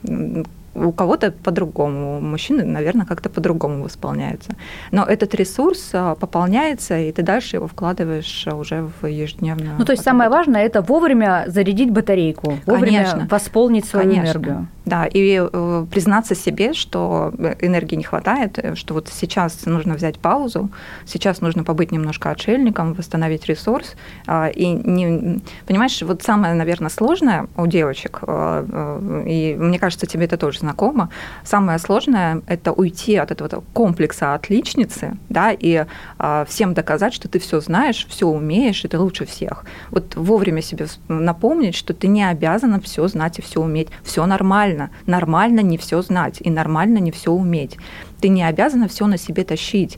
[0.75, 4.51] у кого-то по-другому, мужчины, наверное, как-то по-другому восполняется.
[4.91, 9.75] Но этот ресурс а, пополняется, и ты дальше его вкладываешь уже в ежедневную.
[9.77, 13.27] Ну, то есть самое важное– это вовремя зарядить батарейку, вовремя Конечно.
[13.31, 14.29] восполнить свою Конечно.
[14.29, 14.67] энергию.
[14.85, 20.19] Да, и э, признаться себе, что энергии не хватает, э, что вот сейчас нужно взять
[20.19, 20.69] паузу,
[21.05, 23.95] сейчас нужно побыть немножко отшельником, восстановить ресурс.
[24.27, 30.05] Э, и не, понимаешь, вот самое, наверное, сложное у девочек, э, э, и мне кажется,
[30.05, 31.09] тебе это тоже знакомо,
[31.43, 35.85] самое сложное– это уйти от этого комплекса отличницы, да, и
[36.19, 39.65] э, всем доказать, что ты все знаешь, все умеешь, и ты лучше всех.
[39.91, 44.89] Вот вовремя себе напомнить, что ты не обязана все знать и все уметь, все нормально
[45.05, 45.61] нормально.
[45.61, 47.77] Не все знать и нормально не все уметь.
[48.21, 49.97] Ты не обязана все на себе тащить.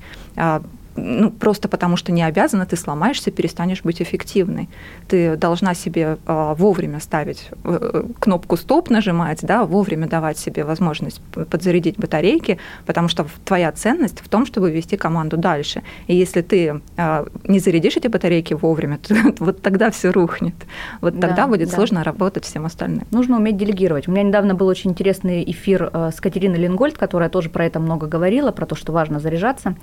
[0.97, 4.67] Ну, просто потому что не обязана, ты сломаешься, перестанешь быть эффективной.
[5.07, 11.21] Ты должна себе э, вовремя ставить э, кнопку стоп нажимать, да, вовремя давать себе возможность
[11.51, 12.57] подзарядить батарейки,
[12.88, 15.83] потому что твоя ценность в том, чтобы вести команду дальше.
[16.07, 20.55] И если ты э, не зарядишь эти батарейки вовремя, то вот тогда все рухнет.
[20.99, 21.75] Вот тогда да, будет да.
[21.75, 23.05] сложно работать всем остальным.
[23.12, 24.07] Нужно уметь делегировать.
[24.07, 28.07] У меня недавно был очень интересный эфир с Катериной Лингольд, которая тоже про это много
[28.07, 29.75] говорила, про то, что важно заряжаться.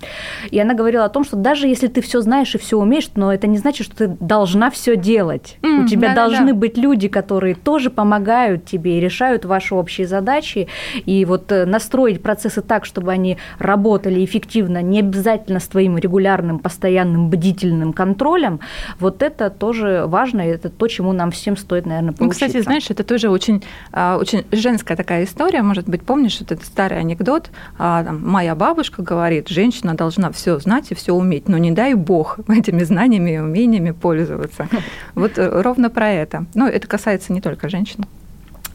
[0.50, 0.74] И она
[1.04, 3.58] говорила о том, что даже если ты все знаешь и все умеешь, но это не
[3.58, 5.58] значит, что ты должна все делать.
[5.62, 6.58] Mm, У тебя да, должны да.
[6.58, 10.68] быть люди, которые тоже помогают тебе и решают ваши общие задачи.
[11.06, 16.58] И вот э, настроить процессы так, чтобы они работали эффективно, не обязательно с твоим регулярным,
[16.58, 18.60] постоянным, бдительным контролем,
[19.00, 22.24] вот это тоже важно, и это то, чему нам всем стоит, наверное, поучиться.
[22.24, 23.62] Ну, кстати, знаешь, это тоже очень,
[23.92, 29.48] а, очень женская такая история, может быть, помнишь этот старый анекдот, а, моя бабушка говорит,
[29.48, 33.90] женщина должна все знать и все уметь, но не дай бог этими знаниями и умениями
[33.90, 34.68] пользоваться.
[35.14, 36.46] Вот э, ровно про это.
[36.54, 38.04] Но это касается не только женщин.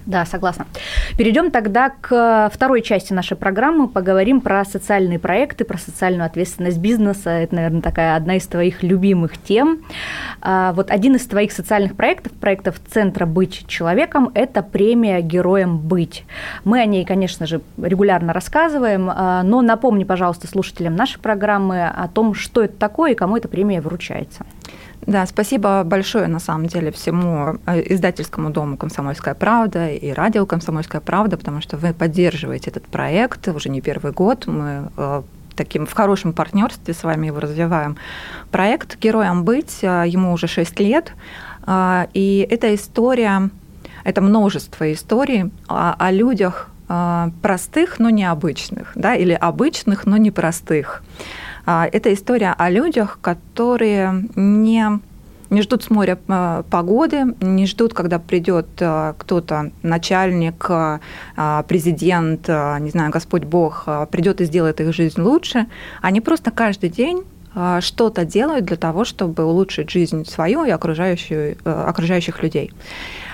[0.10, 0.66] Да, согласна.
[1.20, 3.88] Перейдем тогда к второй части нашей программы.
[3.88, 7.30] Поговорим про социальные проекты, про социальную ответственность бизнеса.
[7.30, 9.86] Это, наверное, такая одна из твоих любимых тем.
[10.42, 16.26] А, вот один из твоих социальных проектов, проектов Центра «Быть человеком»– это премия «Героям быть».
[16.64, 22.08] Мы о ней, конечно же, регулярно рассказываем, а, но напомни, пожалуйста, слушателям нашей программы о
[22.08, 24.44] том, что это такое и кому эта премия вручается.
[25.10, 31.02] Да, спасибо большое, на самом деле, всему э, издательскому дому «Комсомольская правда» и радио «Комсомольская
[31.02, 34.46] правда», потому что вы поддерживаете этот проект уже не первый год.
[34.46, 35.24] Мы э,
[35.56, 37.98] таким в хорошем партнерстве с вами его развиваем.
[38.52, 41.14] Проект «Героям быть», э, ему уже 6 лет,
[42.14, 43.50] и эта история,
[44.04, 46.70] это множество историй о, о людях
[47.42, 51.04] простых, но необычных, да, или обычных, но непростых.
[51.04, 55.00] А, это история о людях, которые не
[55.50, 60.70] не ждут с моря а, погоды, не ждут, когда придет а, кто-то, начальник,
[61.68, 65.66] президент, не знаю, Господь Бог, придет и сделает их жизнь лучше.
[66.02, 67.24] Они просто каждый день
[67.80, 72.72] что-то делают для того, чтобы улучшить жизнь свою и окружающую, окружающих людей.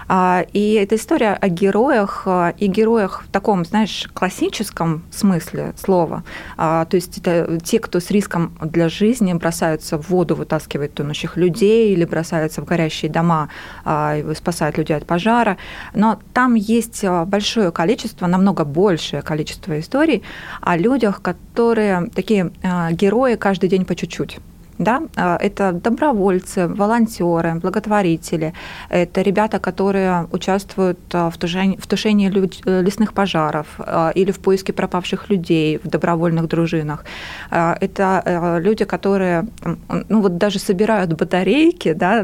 [0.07, 6.23] А, и это история о героях, а, и героях в таком, знаешь, классическом смысле слова.
[6.57, 11.37] А, то есть это те, кто с риском для жизни бросаются в воду, вытаскивают тонущих
[11.37, 13.49] людей или бросаются в горящие дома
[13.85, 15.57] и спасают людей от пожара.
[15.93, 20.23] Но там есть большое количество, намного большее количество историй
[20.61, 22.51] о людях, которые такие
[22.91, 24.39] герои каждый день по чуть-чуть.
[24.77, 25.03] Да?
[25.15, 28.53] А, это добровольцы, волонтеры, благотворители,
[28.89, 33.79] это ребята, которые участвуют а, в тушении, в тушении э, лесных пожаров
[34.15, 37.05] или в поиске пропавших людей в добровольных дружинах.
[37.49, 39.45] Это э, люди, которые
[40.09, 41.93] ну, вот даже собирают батарейки.
[41.93, 42.21] Да?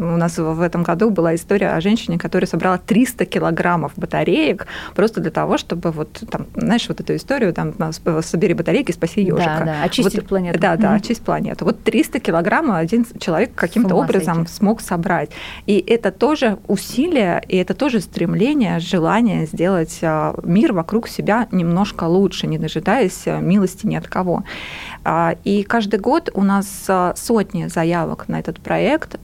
[0.00, 5.20] У нас в этом году была история о женщине, которая собрала 300 килограммов батареек просто
[5.20, 7.74] для того, чтобы вот там, знаешь, вот эту историю, там,
[8.22, 9.56] собери батарейки, спаси ежика.
[9.58, 10.58] Да, да, очистить вот, планету.
[10.58, 11.64] Да, да, очистить планету.
[11.64, 14.52] Вот 300 килограмм один человек каким-то образом сойти.
[14.52, 15.30] смог собрать.
[15.66, 22.04] И это тоже усилие, и это тоже стремление, желание сделать а, мир вокруг себя немножко
[22.04, 24.44] лучше, не дожидаясь а, милости ни от кого.
[25.04, 26.66] А, и каждый год у нас
[27.14, 29.18] сотни заявок на этот проект.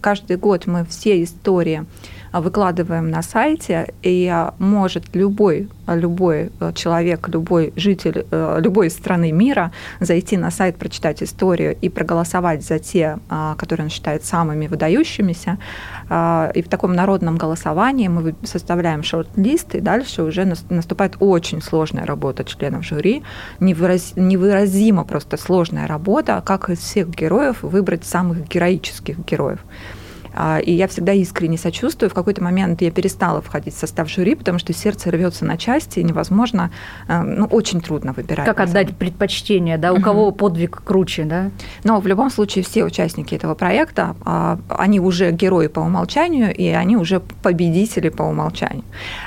[0.00, 1.84] Каждый год мы все истории
[2.40, 10.36] выкладываем на сайте, и может любой, любой человек, любой житель э, любой страны мира зайти
[10.36, 15.58] на сайт, прочитать историю и проголосовать за те, а, которые он считает самыми выдающимися.
[16.08, 22.06] А, и в таком народном голосовании мы составляем шорт-лист, и дальше уже наступает очень сложная
[22.06, 23.22] работа членов жюри,
[23.60, 29.60] невыразимо просто сложная работа, как из всех героев выбрать самых героических героев.
[30.36, 32.10] А, и я всегда искренне сочувствую.
[32.10, 35.98] В какой-то момент я перестала входить в состав жюри, потому что сердце рвется на части,
[36.00, 36.70] и невозможно,
[37.08, 38.44] э, ну, очень трудно выбирать.
[38.44, 41.50] Как отдать предпочтение, да, у кого подвиг круче, да?
[41.84, 46.68] Но в любом случае все участники этого проекта, а, они уже герои по умолчанию, и
[46.68, 48.84] они уже победители по умолчанию.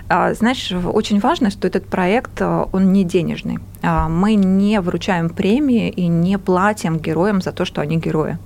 [0.07, 3.57] А, знаешь, очень важно, что этот проект, э, он не денежный.
[3.81, 8.37] Мы не вручаем премии и не платим героям за то, что они герои.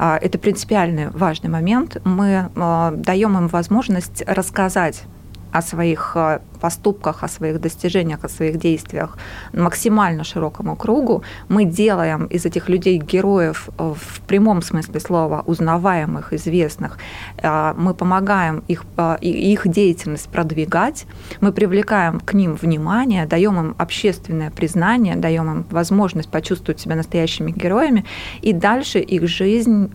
[0.00, 2.00] Это принципиальный важный момент.
[2.04, 5.02] Мы а, даем им возможность рассказать
[5.52, 9.18] о своих а, поступках, о своих достижениях, о своих действиях
[9.52, 11.22] максимально широкому кругу.
[11.48, 16.98] Мы делаем из этих людей героев э, в прямом смысле слова, узнаваемых, известных.
[17.38, 21.06] Э, мы помогаем их, э, их деятельность продвигать,
[21.40, 27.50] мы привлекаем к ним внимание, даем им общественное признание, даем им возможность почувствовать себя настоящими
[27.50, 28.04] героями,
[28.42, 29.90] и дальше их жизнь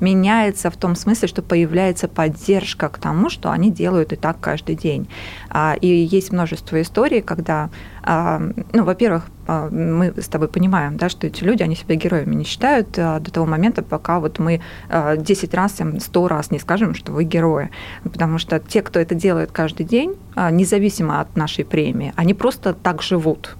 [0.00, 4.76] меняется в том смысле, что появляется поддержка к тому, что они делают и так каждый
[4.76, 5.08] день.
[5.50, 7.70] А, и есть множество историй, когда,
[8.02, 8.40] а,
[8.72, 12.44] ну, во-первых, а, мы с тобой понимаем, да, что эти люди, они себя героями не
[12.44, 17.24] считают до того момента, пока вот мы 10 раз, 100 раз не скажем, что вы
[17.24, 17.70] герои.
[18.02, 20.14] Потому что те, кто это делает каждый день,
[20.50, 23.56] независимо от нашей премии, они просто так живут.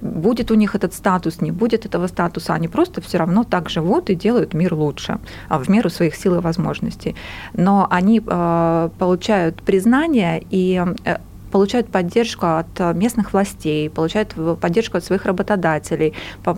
[0.00, 4.10] Будет у них этот статус, не будет этого статуса, они просто все равно так живут
[4.10, 7.16] и делают мир лучше в меру своих сил и возможностей.
[7.54, 11.16] Но они получают признание и э,
[11.52, 16.14] получают поддержку от местных властей, получают поддержку от своих работодателей,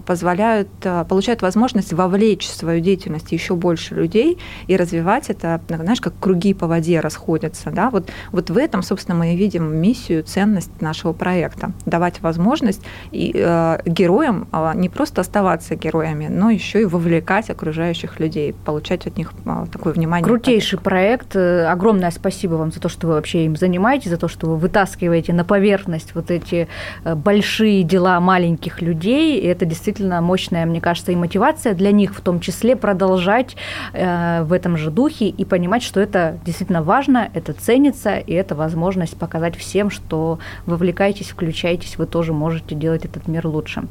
[0.07, 0.69] позволяют,
[1.09, 6.55] получают возможность вовлечь в свою деятельность еще больше людей и развивать это, знаешь, как круги
[6.55, 7.71] по воде расходятся.
[7.71, 7.91] Да?
[7.91, 11.73] Вот, вот в этом, собственно, мы и видим миссию, ценность нашего проекта.
[11.87, 18.21] Давать возможность и, э, героям э, не просто оставаться героями, но еще и вовлекать окружающих
[18.21, 20.25] людей, получать от них э, такое внимание.
[20.25, 21.37] Крутейший проект.
[21.37, 24.57] Э, огромное спасибо вам за то, что вы вообще им занимаетесь, за то, что вы
[24.57, 24.84] вытаскиваете
[25.33, 26.69] на поверхность вот эти
[27.05, 29.39] э, большие дела маленьких людей.
[29.41, 33.57] И это действительно мощная, мне кажется, и мотивация для них в том числе продолжать
[33.93, 38.55] э, в этом же духе и понимать, что это действительно важно, это ценится, и это
[38.55, 43.85] возможность показать всем, что вовлекайтесь, включайтесь, вы тоже можете делать этот мир лучше.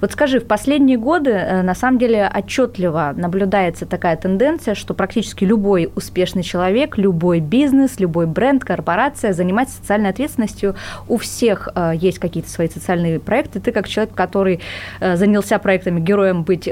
[0.00, 5.44] Вот скажи, в последние годы э, на самом деле отчетливо наблюдается такая тенденция, что практически
[5.44, 10.74] любой успешный человек, любой бизнес, любой бренд, корпорация занимается социальной ответственностью.
[11.08, 13.60] У всех э, есть какие-то свои социальные проекты.
[13.60, 14.60] Ты как человек, который
[15.00, 16.68] э, занялся проектами «Героем быть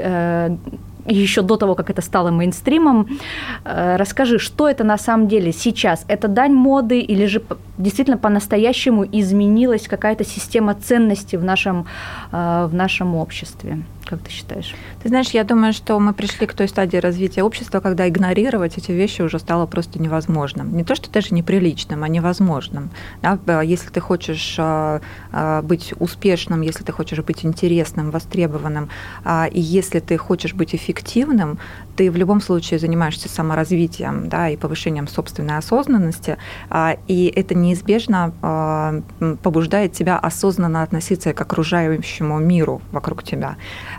[1.07, 3.07] еще до того, как это стало мейнстримом.
[3.63, 6.05] Э, расскажи, что это на самом деле сейчас?
[6.07, 7.41] Это дань моды или же
[7.77, 11.85] действительно по-настоящему изменилась какая-то система ценностей в нашем,
[12.31, 13.83] э, в нашем обществе?
[14.05, 14.75] Как ты считаешь?
[15.01, 18.91] Ты знаешь, я думаю, что мы пришли к той стадии развития общества, когда игнорировать эти
[18.91, 20.77] вещи уже стало просто невозможным.
[20.77, 22.91] Не то, что даже неприличным, а невозможным.
[23.23, 23.61] Да?
[23.63, 25.01] Если ты хочешь а,
[25.31, 28.89] а, быть успешным, если ты хочешь быть интересным, востребованным,
[29.23, 31.57] а, и если ты хочешь быть эффективным,
[31.95, 36.37] ты в любом случае занимаешься саморазвитием да, и повышением собственной осознанности,
[37.07, 39.03] и это неизбежно
[39.41, 43.55] побуждает тебя осознанно относиться к окружающему миру вокруг тебя.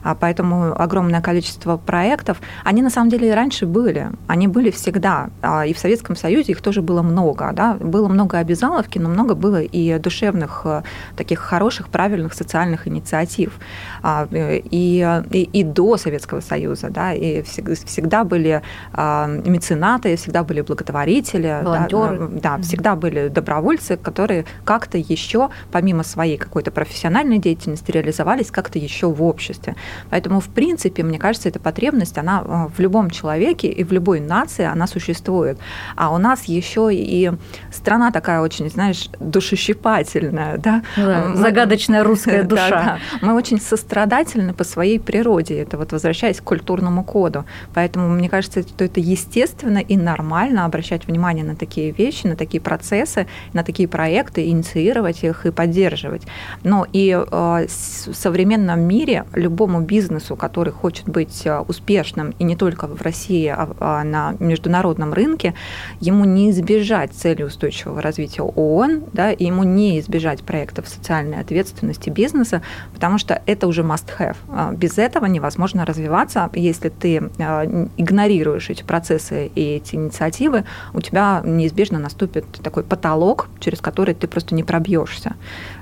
[0.07, 5.31] А поэтому огромное количество проектов, они на самом деле и раньше были, они были всегда.
[5.43, 7.51] А, и в Советском Союзе их тоже было много.
[7.53, 7.75] Да?
[7.75, 10.83] Было много обязаловки, но много было и душевных, э,
[11.17, 13.59] таких хороших, правильных социальных инициатив.
[14.03, 21.61] А, и, и, и до Советского Союза, да, и всегда были меценаты, всегда были благотворители,
[21.63, 22.29] волонтеры.
[22.29, 28.79] Да, да, всегда были добровольцы, которые как-то еще, помимо своей какой-то профессиональной деятельности, реализовались как-то
[28.79, 29.75] еще в обществе.
[30.11, 34.21] Поэтому, в принципе, мне кажется, эта потребность, она э, в любом человеке и в любой
[34.21, 35.59] нации, она существует.
[35.97, 37.33] А у нас еще и
[37.73, 40.83] страна такая очень, знаешь, душещипательная, да?
[40.97, 42.71] да загадочная русская душа.
[42.71, 43.27] Да, да.
[43.27, 47.45] Мы очень сострадательны по своей природе, это вот возвращаясь к культурному коду.
[47.75, 52.61] Поэтому мне кажется, что это естественно и нормально обращать внимание на такие вещи, на такие
[52.61, 56.23] процессы, на такие проекты, инициировать их и поддерживать.
[56.63, 62.57] Но и э, в современном мире любому бизнесу, который хочет быть э, успешным и не
[62.57, 65.55] только в России, а, а на международном рынке,
[66.01, 72.11] ему не избежать цели устойчивого развития ООН, да, и ему не избежать проектов социальной ответственности
[72.11, 72.63] бизнеса,
[72.93, 74.37] потому что это уже must-have.
[74.49, 76.51] А без этого невозможно развиваться.
[76.55, 80.65] Если ты э, игнорируешь эти процессы и эти инициативы,
[80.95, 85.35] у тебя неизбежно наступит такой потолок, через который ты просто не пробьешься.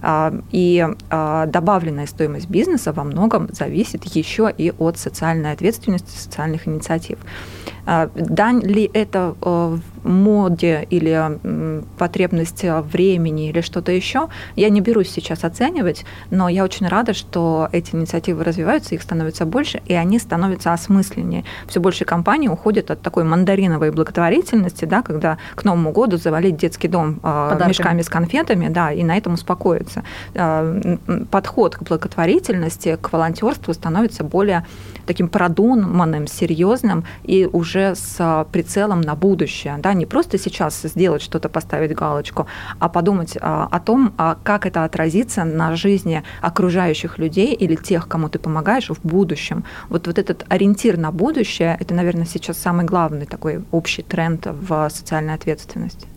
[0.07, 7.19] А, и добавленная стоимость бизнеса во многом зависит еще и от социальной ответственности, социальных инициатив.
[7.87, 11.39] А, дань ли это э, моде или
[11.99, 17.69] потребность времени или что-то еще, я не берусь сейчас оценивать, но я очень рада, что
[17.73, 21.45] эти инициативы развиваются, их становится больше, и они становятся осмысленнее.
[21.67, 26.89] Все больше компаний уходят от такой мандариновой благотворительности, да, когда к Новому году завалить детский
[26.89, 27.69] дом а, Подарками.
[27.69, 30.05] мешками с конфетами, да, и на этом успокоиться.
[30.35, 30.99] А,
[31.31, 34.67] подход к благотворительности, к волонтерству становится более
[35.07, 39.77] таким продуманным, серьезным и уже с прицелом на будущее.
[39.79, 42.47] Да, не просто сейчас сделать что-то, поставить галочку,
[42.79, 48.09] а подумать а, о том, а как это отразится на жизни окружающих людей или тех,
[48.09, 49.65] кому ты помогаешь в будущем.
[49.89, 54.89] Вот, вот этот ориентир на будущее, это, наверное, сейчас самый главный такой общий тренд в
[54.91, 56.09] социальной ответственности.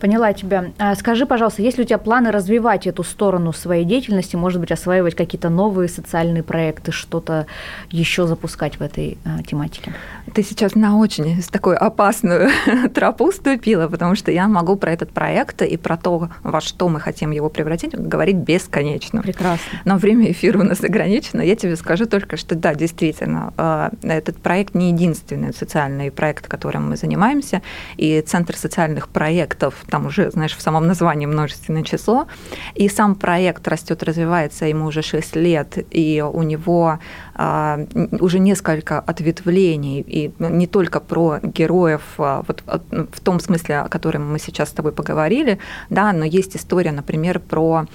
[0.00, 0.70] Поняла тебя.
[0.78, 4.70] А скажи, пожалуйста, есть ли у тебя планы развивать эту сторону своей деятельности, может быть,
[4.70, 7.46] осваивать какие-то новые социальные проекты, что-то
[7.90, 9.92] еще запускать в этой а, тематике?
[10.34, 12.50] Ты сейчас на очень такую опасную
[12.94, 17.00] тропу ступила, потому что я могу про этот проект и про то, во что мы
[17.00, 19.22] хотим его превратить, говорить бесконечно.
[19.22, 19.80] Прекрасно.
[19.84, 21.40] Но время эфира у нас ограничено.
[21.40, 26.90] Я тебе скажу только, что да, действительно, а, этот проект не единственный социальный проект, которым
[26.90, 27.62] мы занимаемся,
[27.96, 32.26] и Центр социальных проектов там уже, знаешь, в самом названии множественное число.
[32.74, 36.98] И сам проект растет, развивается, ему уже 6 лет, и у него
[37.34, 37.78] а,
[38.20, 44.32] уже несколько ответвлений, и не только про героев а, вот, в том смысле, о котором
[44.32, 45.58] мы сейчас с тобой поговорили,
[45.90, 47.86] да, но есть история, например, про а,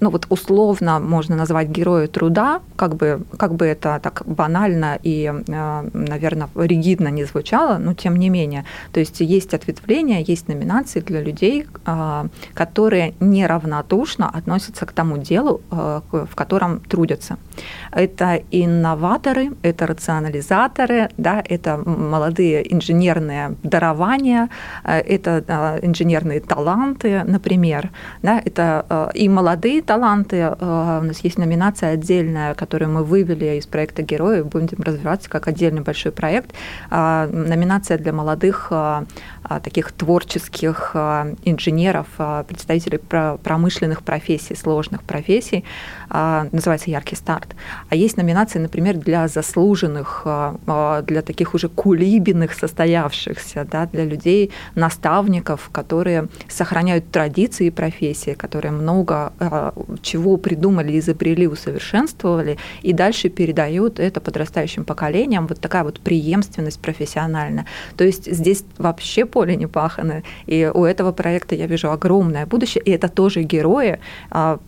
[0.00, 5.32] ну вот условно можно назвать героя труда, как бы, как бы это так банально и,
[5.48, 8.64] а, наверное, ригидно не звучало, но тем не менее.
[8.92, 15.60] То есть есть ответвления, есть номинации для людей, а, которые неравнодушно относятся к тому делу,
[15.70, 17.36] в котором трудятся.
[17.92, 24.48] Это инноваторы, это рационализаторы, да, это молодые инженерные дарования,
[24.84, 27.90] это инженерные таланты, например,
[28.22, 29.51] да, это и молодые
[29.82, 30.36] таланты.
[30.36, 35.48] Э, у нас есть номинация отдельная, которую мы вывели из проекта «Герои», будем развиваться как
[35.48, 36.50] отдельный большой проект.
[36.90, 39.04] А, номинация для молодых а,
[39.60, 42.06] таких творческих э, инженеров,
[42.46, 45.64] представителей промышленных профессий, сложных профессий,
[46.10, 47.54] называется «Яркий старт».
[47.88, 50.26] А есть номинации, например, для заслуженных,
[50.66, 59.32] для таких уже кулибиных состоявшихся, да, для людей, наставников, которые сохраняют традиции профессии, которые много
[59.38, 65.46] а, чего придумали, изобрели, усовершенствовали, и дальше передают это подрастающим поколениям.
[65.46, 67.66] Вот такая вот преемственность профессиональная.
[67.96, 72.84] То есть здесь вообще поле не пахано, и у этого проекта я вижу огромное будущее,
[72.84, 73.98] и это тоже герои,
[74.30, 74.58] а,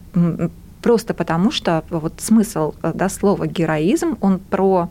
[0.83, 4.89] просто потому что вот смысл да, слова героизм, он про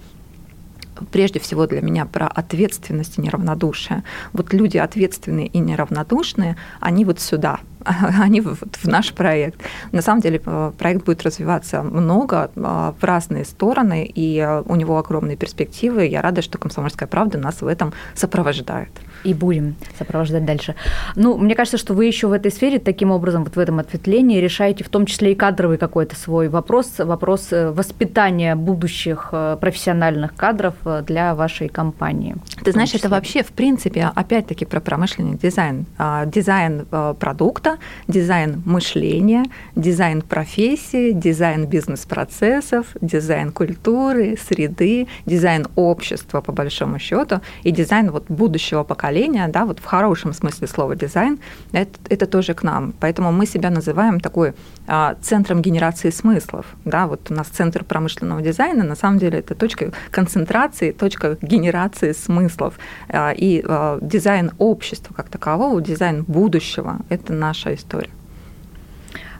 [1.12, 4.04] прежде всего для меня про ответственность и неравнодушие.
[4.34, 7.60] Вот люди ответственные и неравнодушные, они вот сюда,
[8.22, 9.62] они вот в наш проект.
[9.92, 14.76] На самом деле э, проект будет развиваться много э, в разные стороны, и э, у
[14.76, 16.06] него огромные перспективы.
[16.06, 18.92] Я рада, что «Комсомольская правда» нас в этом сопровождает
[19.24, 20.76] и будем сопровождать дальше.
[21.16, 24.40] Ну, мне кажется, что вы еще в этой сфере таким образом, вот в этом ответвлении,
[24.40, 30.36] решаете в том числе и кадровый какой-то свой вопрос, вопрос э, воспитания будущих э, профессиональных
[30.36, 32.36] кадров э, для вашей компании.
[32.64, 35.86] Ты знаешь, это вообще, в принципе, опять-таки про промышленный дизайн.
[35.98, 36.86] А, дизайн
[37.20, 39.46] продукта, дизайн мышления,
[39.76, 48.26] дизайн профессии, дизайн бизнес-процессов, дизайн культуры, среды, дизайн общества, по большому счету, и дизайн вот
[48.30, 51.40] будущего поколения поколения, да, вот в хорошем смысле слова дизайн,
[51.74, 52.94] это, это тоже к нам.
[53.00, 54.54] Поэтому мы себя называем такой
[54.88, 56.66] а, центром генерации смыслов.
[56.86, 62.14] Да, вот у нас центр промышленного дизайна, на самом деле это точка концентрации, точка генерации
[62.14, 62.74] смыслов.
[63.10, 68.10] А, и а, дизайн общества как такового, дизайн будущего– это наша история.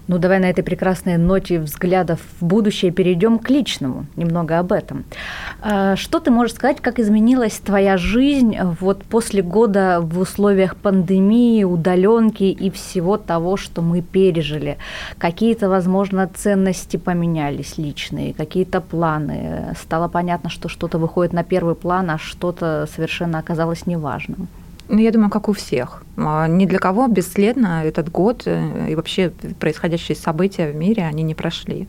[0.08, 5.06] Ну, давай на этой прекрасной ноте взглядов в будущее перейдем к личному, немного об этом.
[5.62, 11.64] А, что ты можешь сказать, как изменилась твоя жизнь вот после года в условиях пандемии,
[11.64, 14.78] удаленки и всего того, что мы пережили?
[15.18, 19.74] Какие-то, возможно, ценности поменялись личные, какие-то планы?
[19.82, 24.50] Стало понятно, что что-то выходит на первый план, а что-то совершенно оказалось неважным.
[24.94, 26.04] Ну, я думаю, как у всех.
[26.18, 31.24] А, ни для кого бесследно этот год э, и вообще происходящие события в мире, они
[31.24, 31.88] не прошли.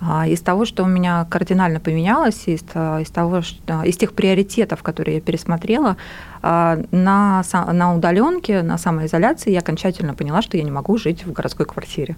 [0.00, 4.82] А, из того, что у меня кардинально поменялось, из, из, того, что, из тех приоритетов,
[4.82, 5.98] которые я пересмотрела,
[6.42, 11.66] на, на удаленке, на самоизоляции я окончательно поняла, что я не могу жить в городской
[11.66, 12.16] квартире.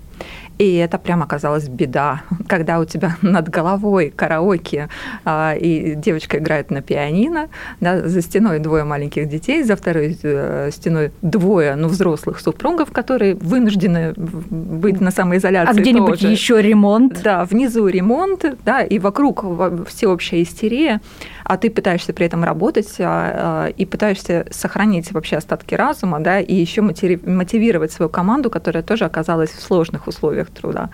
[0.58, 4.88] И это прям оказалась беда, когда у тебя над головой караоке,
[5.24, 7.48] а, и девочка играет на пианино,
[7.80, 13.34] да, за стеной двое маленьких детей, за второй э, стеной двое, ну, взрослых супругов, которые
[13.34, 15.78] вынуждены быть на самоизоляции.
[15.78, 17.20] А где-нибудь еще ремонт?
[17.22, 19.44] Да, внизу ремонт, да, и вокруг
[19.88, 21.00] всеобщая истерия,
[21.44, 26.40] а ты пытаешься при этом работать а, и пытаешься пытаешься сохранить вообще остатки разума, да,
[26.40, 30.90] и еще мотивировать свою команду, которая тоже оказалась в сложных условиях труда,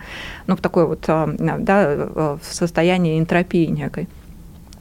[0.47, 4.07] ну, в такой вот, а, да, э, в состоянии энтропии некой.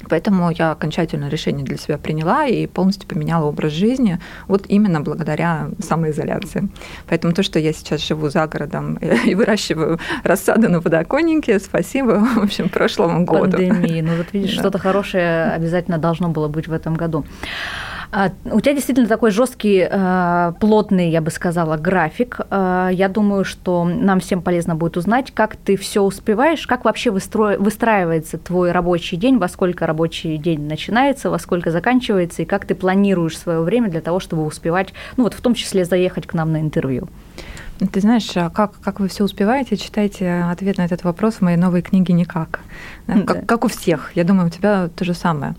[0.08, 5.68] Поэтому я окончательное решение для себя приняла и полностью поменяла образ жизни вот именно благодаря
[5.80, 6.68] самоизоляции.
[7.08, 8.94] Поэтому то, что я сейчас живу за городом
[9.26, 13.50] и выращиваю рассаду на подоконнике, спасибо, в общем, прошлому году.
[13.50, 14.00] Пандемии.
[14.00, 14.60] Ну вот видишь, да.
[14.60, 17.24] что-то хорошее обязательно должно было быть в этом году.
[18.10, 22.40] А, у тебя действительно такой жесткий, э, плотный, я бы сказала, график.
[22.50, 27.10] Э, я думаю, что нам всем полезно будет узнать, как ты все успеваешь, как вообще
[27.10, 32.74] выстраивается твой рабочий день, во сколько рабочий день начинается, во сколько заканчивается, и как ты
[32.74, 36.52] планируешь свое время для того, чтобы успевать, ну вот в том числе заехать к нам
[36.52, 37.08] на интервью.
[37.92, 41.56] Ты знаешь, а как, как вы все успеваете, читайте ответ на этот вопрос в моей
[41.56, 42.60] новой книге «Никак».
[43.06, 44.10] Да, как, как у всех.
[44.16, 45.54] Я думаю, у тебя то же самое.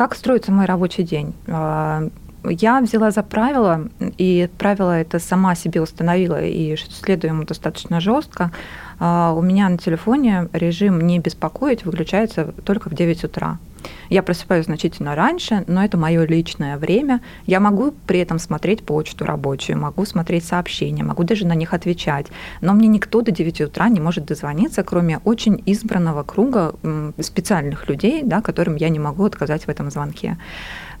[0.00, 1.34] Как строится мой рабочий день?
[1.46, 2.08] А,
[2.44, 8.50] я взяла за правило, и правило это сама себе установила, и следую ему достаточно жестко.
[8.98, 13.58] А, у меня на телефоне режим «не беспокоить» выключается только в 9 утра.
[14.08, 17.20] Я просыпаюсь значительно раньше, но это мое личное время.
[17.46, 22.26] Я могу при этом смотреть почту рабочую, могу смотреть сообщения, могу даже на них отвечать.
[22.60, 26.74] Но мне никто до 9 утра не может дозвониться, кроме очень избранного круга
[27.20, 30.36] специальных людей, да, которым я не могу отказать в этом звонке.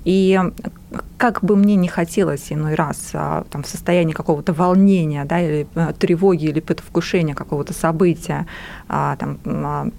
[0.04, 0.40] И
[1.18, 5.66] как бы мне не хотелось иной раз а, там, в состоянии какого-то волнения да, или
[5.74, 8.46] а, тревоги или предвкушения какого-то события
[8.90, 9.38] там,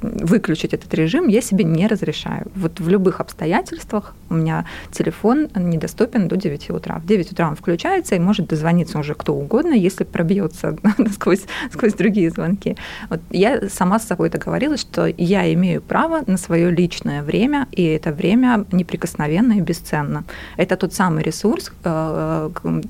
[0.02, 2.48] выключить этот режим, я себе не разрешаю.
[2.56, 7.00] Вот в любых обстоятельствах у меня телефон недоступен до 9 утра.
[7.00, 10.78] В 9 утра он включается и может дозвониться уже кто угодно, если пробьется
[11.14, 12.76] сквозь, сквозь другие звонки.
[13.10, 17.84] Вот я сама с собой договорилась, что я имею право на свое личное время, и
[17.84, 20.26] это время неприкосновенно и бесценно.
[20.58, 22.50] Это тот самый ресурс, э,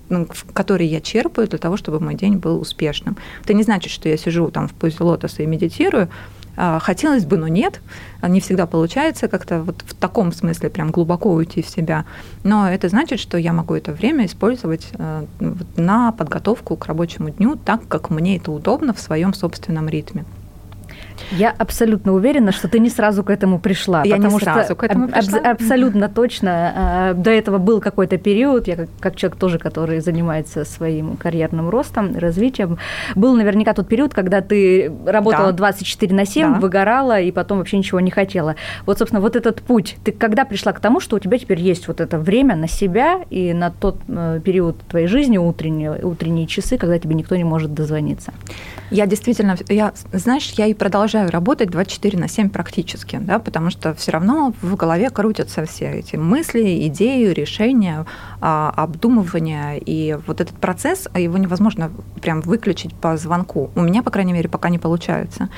[0.10, 3.18] ну, который я черпаю для того, чтобы мой день был успешным.
[3.44, 5.91] Это не значит, что я сижу там в позе лотоса и медитирую,
[6.58, 7.82] а, Хотелось бы, но нет.
[8.22, 12.06] Не всегда получается как-то вот в таком смысле прям глубоко уйти в себя.
[12.44, 15.26] Но это значит, что я могу это время использовать э,
[15.76, 20.26] на подготовку к рабочему дню так, как мне это удобно в своем собственном ритме.
[21.32, 24.04] Я абсолютно уверена, что ты не сразу к этому пришла.
[24.04, 25.40] Я потому не сразу что к этому пришла.
[25.40, 27.12] Аб- абсолютно точно.
[27.12, 31.70] Э, до этого был какой-то период, я как, как человек тоже, который занимается своим карьерным
[31.70, 32.78] ростом, развитием,
[33.16, 35.58] был наверняка тот период, когда ты работала да.
[35.58, 36.60] 24 на 7, да.
[36.60, 38.56] выгорала и потом вообще ничего не хотела.
[38.86, 41.88] Вот, собственно, вот этот путь, ты когда пришла к тому, что у тебя теперь есть
[41.88, 46.78] вот это время на себя и на тот э, период твоей жизни, утренние, утренние часы,
[46.78, 48.34] когда тебе никто не может дозвониться?
[48.90, 53.94] Я действительно, я, знаешь, я и продолжаю работать 24 на 7 практически, да, потому что
[53.94, 58.06] все равно в голове крутятся все эти мысли, идеи, решения,
[58.40, 61.92] а, обдумывания, и вот этот процесс, его невозможно
[62.22, 63.72] прям выключить по звонку.
[63.76, 65.50] У меня, по крайней мере, пока не получается.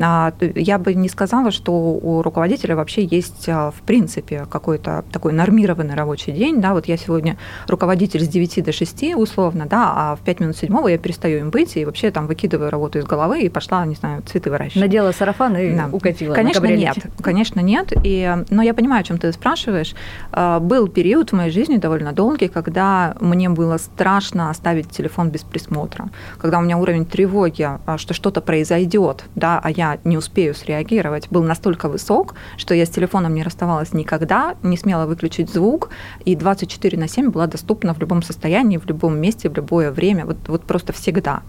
[0.00, 5.32] А, я бы не сказала, что у руководителя вообще есть, а, в принципе, какой-то такой
[5.32, 7.36] нормированный рабочий день, да, вот я сегодня
[7.68, 11.50] руководитель с 9 до 6 условно, да, а в 5 минут седьмого я перестаю им
[11.50, 14.82] быть и вообще там выкидываю работу из головы и пошла, не знаю, цветы выращивать.
[14.82, 15.88] Надела сарафан и да.
[15.92, 16.96] укатила Конечно, нет.
[17.22, 17.92] Конечно, нет.
[18.02, 19.94] И, но я понимаю, о чем ты спрашиваешь.
[20.32, 25.42] А, был период в моей жизни довольно долгий, когда мне было страшно оставить телефон без
[25.42, 26.08] присмотра.
[26.38, 31.42] Когда у меня уровень тревоги, что что-то произойдет, да, а я не успею среагировать, был
[31.42, 35.90] настолько высок, что я с телефоном не расставалась никогда, не смела выключить звук,
[36.24, 40.26] и 24 на 7 была доступна в любом состоянии, в любом месте, в любое время,
[40.26, 41.42] вот, вот просто всегда.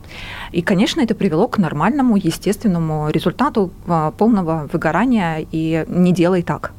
[0.52, 6.72] И, конечно, это привело к нормальному, естественному результату а, полного выгорания и не делай так.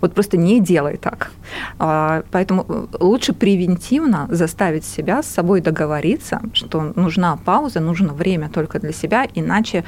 [0.00, 1.30] Вот просто не делай так.
[1.78, 8.48] А, поэтому э, лучше превентивно заставить себя с собой договориться, что нужна пауза, нужно время
[8.48, 9.84] только для себя, иначе,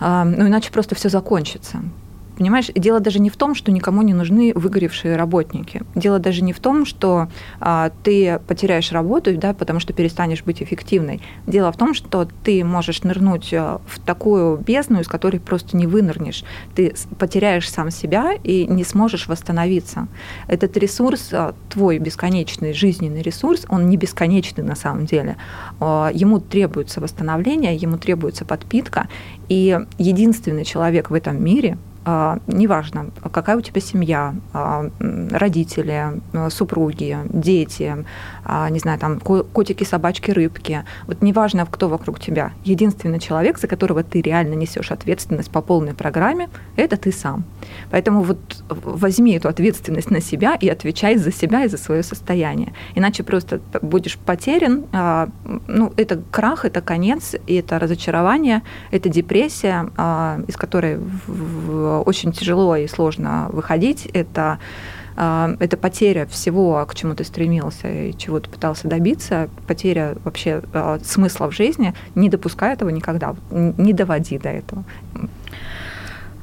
[0.00, 1.78] ну, иначе просто все закончится.
[2.36, 5.82] Понимаешь, дело даже не в том, что никому не нужны выгоревшие работники.
[5.94, 7.28] Дело даже не в том, что
[7.60, 11.22] а, ты потеряешь работу, да, потому что перестанешь быть эффективной.
[11.46, 15.86] Дело в том, что ты можешь нырнуть а, в такую бездну, из которой просто не
[15.86, 16.44] вынырнешь.
[16.74, 20.08] Ты потеряешь сам себя и не сможешь восстановиться.
[20.48, 25.36] Этот ресурс, а, твой бесконечный жизненный ресурс, он не бесконечный на самом деле.
[25.78, 29.08] А, ему требуется восстановление, ему требуется подпитка.
[29.48, 31.78] И единственный человек в этом мире,
[32.46, 34.90] неважно, какая у тебя семья, а,
[35.30, 38.04] родители, а, супруги, дети,
[38.70, 40.84] не знаю, там котики, собачки, рыбки.
[41.06, 42.52] Вот неважно, кто вокруг тебя.
[42.64, 47.44] Единственный человек, за которого ты реально несешь ответственность по полной программе, это ты сам.
[47.90, 48.38] Поэтому вот
[48.68, 52.72] возьми эту ответственность на себя и отвечай за себя и за свое состояние.
[52.94, 54.84] Иначе просто будешь потерян.
[55.66, 59.90] Ну, это крах, это конец, и это разочарование, это депрессия,
[60.46, 60.98] из которой
[62.04, 64.06] очень тяжело и сложно выходить.
[64.06, 64.58] Это а,
[65.16, 70.98] это потеря всего, к чему ты стремился и чего ты пытался добиться, потеря вообще а,
[71.04, 71.94] смысла в жизни.
[72.14, 74.84] Не допускай этого никогда, не доводи до этого.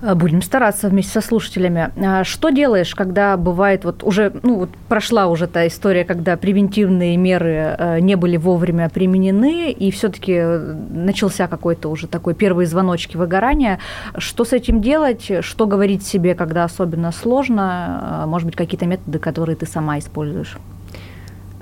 [0.01, 1.91] Э, будем стараться вместе со слушателями.
[1.97, 7.17] А что делаешь, когда бывает, вот уже, ну вот прошла уже та история, когда превентивные
[7.17, 10.57] меры э, не были вовремя применены, и все-таки э,
[10.91, 13.79] начался какой-то уже такой первый звоночки выгорания.
[14.17, 15.31] Что с этим делать?
[15.41, 18.23] Что говорить себе, когда особенно сложно?
[18.27, 20.57] Может быть, какие-то методы, которые ты сама используешь?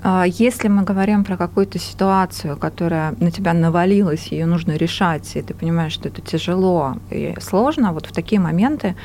[0.04, 5.41] А если мы говорим про какую-то ситуацию, которая на тебя навалилась, ее нужно решать, и
[5.41, 8.95] ты понимаешь, что это тяжело и сложно, вот в такие моменты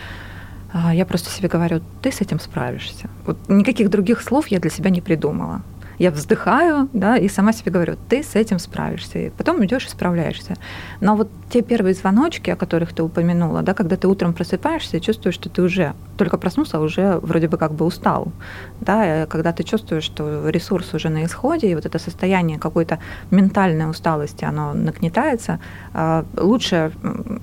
[0.72, 3.08] а, я просто себе говорю, ты с этим справишься.
[3.26, 5.62] Вот никаких других слов я для себя не придумала.
[5.98, 9.18] Я вздыхаю, да, и сама себе говорю, ты с этим справишься.
[9.18, 10.56] И потом идешь и справляешься.
[11.00, 15.00] Но вот те первые звоночки, о которых ты упомянула, да, когда ты утром просыпаешься и
[15.00, 18.32] чувствуешь, что ты уже только проснулся, а уже вроде бы как бы устал.
[18.80, 22.98] Да, когда ты чувствуешь, что ресурс уже на исходе, и вот это состояние какой-то
[23.30, 25.60] ментальной усталости, оно нагнетается,
[25.92, 26.92] а, лучшее,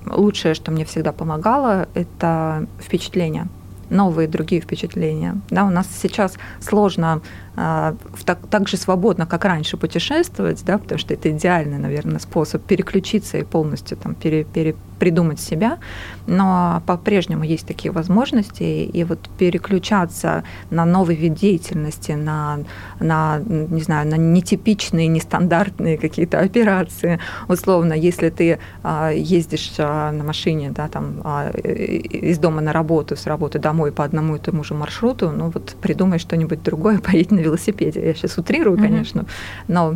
[0.05, 3.47] лучшее, что мне всегда помогало, это впечатление
[3.91, 5.37] новые другие впечатления.
[5.49, 7.21] Да, у нас сейчас сложно
[7.55, 13.37] так, так же свободно, как раньше, путешествовать, да, потому что это идеальный, наверное, способ переключиться
[13.37, 15.79] и полностью там, пере, пере, придумать себя,
[16.27, 22.59] но по-прежнему есть такие возможности, и вот переключаться на новый вид деятельности, на,
[22.99, 27.19] на не знаю, на нетипичные, нестандартные какие-то операции.
[27.47, 33.15] Условно, если ты а, ездишь а, на машине, да, там, а, из дома на работу,
[33.15, 37.31] с работы домой по одному и тому же маршруту, ну вот придумай что-нибудь другое, поедь
[37.31, 38.05] на велосипеде.
[38.05, 38.81] Я сейчас утрирую, mm-hmm.
[38.81, 39.25] конечно,
[39.67, 39.95] но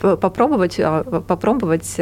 [0.00, 0.80] попробовать,
[1.26, 2.00] попробовать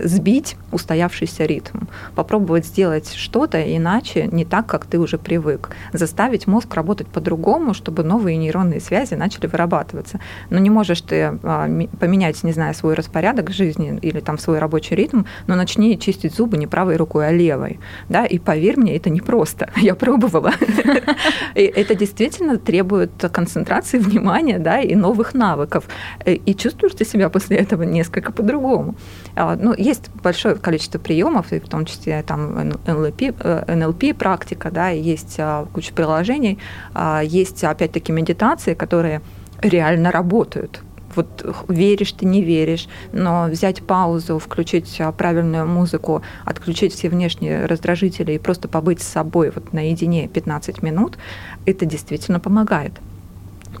[0.00, 1.80] сбить устоявшийся ритм
[2.14, 8.02] попробовать сделать что-то иначе, не так, как ты уже привык, заставить мозг работать по-другому, чтобы
[8.02, 10.20] новые нейронные связи начали вырабатываться.
[10.50, 14.94] Но не можешь ты а, поменять, не знаю, свой распорядок жизни или там свой рабочий
[14.94, 17.80] ритм, но начни чистить зубы не правой рукой, а левой.
[18.08, 18.26] Да?
[18.26, 19.70] И поверь мне, это непросто.
[19.76, 20.52] Я пробовала.
[21.54, 25.84] Это действительно требует концентрации внимания да, и новых навыков.
[26.24, 28.94] И чувствуешь ты себя после этого несколько по-другому.
[29.36, 34.70] А, ну, есть большое количество приемов, и в том числе там NLP, NLP э, практика,
[34.70, 36.58] да, есть а, куча приложений,
[36.94, 39.20] а, есть опять-таки медитации, которые
[39.62, 40.82] реально работают.
[41.16, 48.32] Вот веришь ты, не веришь, но взять паузу, включить правильную музыку, отключить все внешние раздражители
[48.32, 51.18] и просто побыть с собой вот наедине 15 минут,
[51.66, 52.92] это действительно помогает.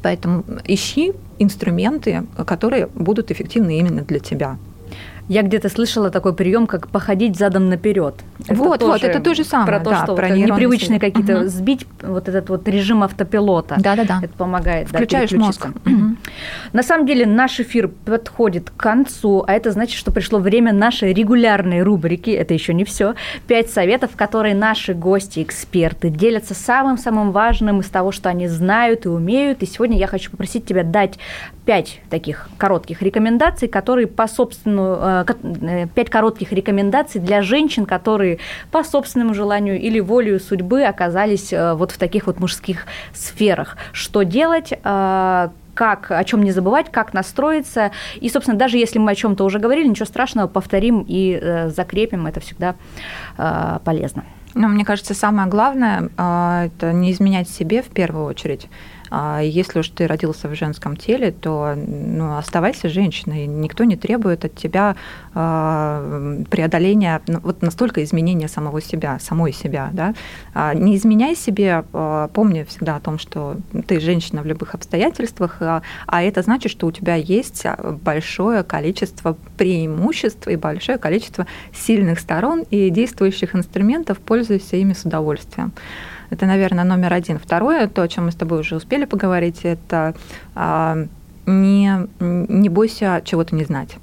[0.02, 4.58] Поэтому ищи инструменты, которые будут эффективны именно для тебя.
[5.30, 8.16] Я где-то слышала такой прием, как походить задом наперед.
[8.48, 9.68] Вот, вот, это то же самое.
[9.68, 11.46] Про то, да, что про вот непривычные какие-то угу.
[11.46, 13.76] сбить вот этот вот режим автопилота.
[13.78, 14.18] Да, да, да.
[14.24, 14.88] Это помогает.
[14.88, 15.68] Включаешь да, мозг.
[15.86, 16.16] Угу.
[16.72, 21.12] На самом деле наш эфир подходит к концу, а это значит, что пришло время нашей
[21.12, 22.30] регулярной рубрики.
[22.30, 23.14] Это еще не все.
[23.46, 29.08] Пять советов, которые наши гости, эксперты делятся самым-самым важным из того, что они знают и
[29.08, 29.62] умеют.
[29.62, 31.20] И сегодня я хочу попросить тебя дать
[31.64, 35.19] пять таких коротких рекомендаций, которые по собственному Э,
[35.94, 38.38] пять коротких рекомендаций для женщин, которые
[38.70, 43.76] по собственному желанию или волею судьбы оказались э, вот в таких вот мужских сферах.
[43.92, 47.90] Что делать, э, как, о чем не забывать, как настроиться.
[48.20, 52.26] И, собственно, даже если мы о чем-то уже говорили, ничего страшного, повторим и э, закрепим,
[52.26, 52.74] это всегда
[53.38, 54.24] э, полезно.
[54.54, 58.68] Ну, мне кажется, самое главное э, это не изменять себе в первую очередь.
[59.10, 63.46] А если уж ты родился в женском теле, то ну, оставайся женщиной.
[63.46, 64.96] Никто не требует от тебя
[65.34, 69.90] а, преодоления, ну, вот настолько изменения самого себя, самой себя.
[69.92, 70.14] Да?
[70.54, 71.84] А, не изменяй себе,
[72.34, 73.56] помни всегда о том, что
[73.86, 75.82] ты женщина в любых обстоятельствах, а
[76.22, 77.66] это значит, что у тебя есть
[78.02, 85.72] большое количество преимуществ и большое количество сильных сторон и действующих инструментов, пользуйся ими с удовольствием.
[86.30, 87.38] Это, наверное, номер один.
[87.38, 90.14] Второе, то, о чем мы с тобой уже успели поговорить, это
[90.54, 91.06] а,
[91.46, 93.96] не, не бойся чего-то не знать.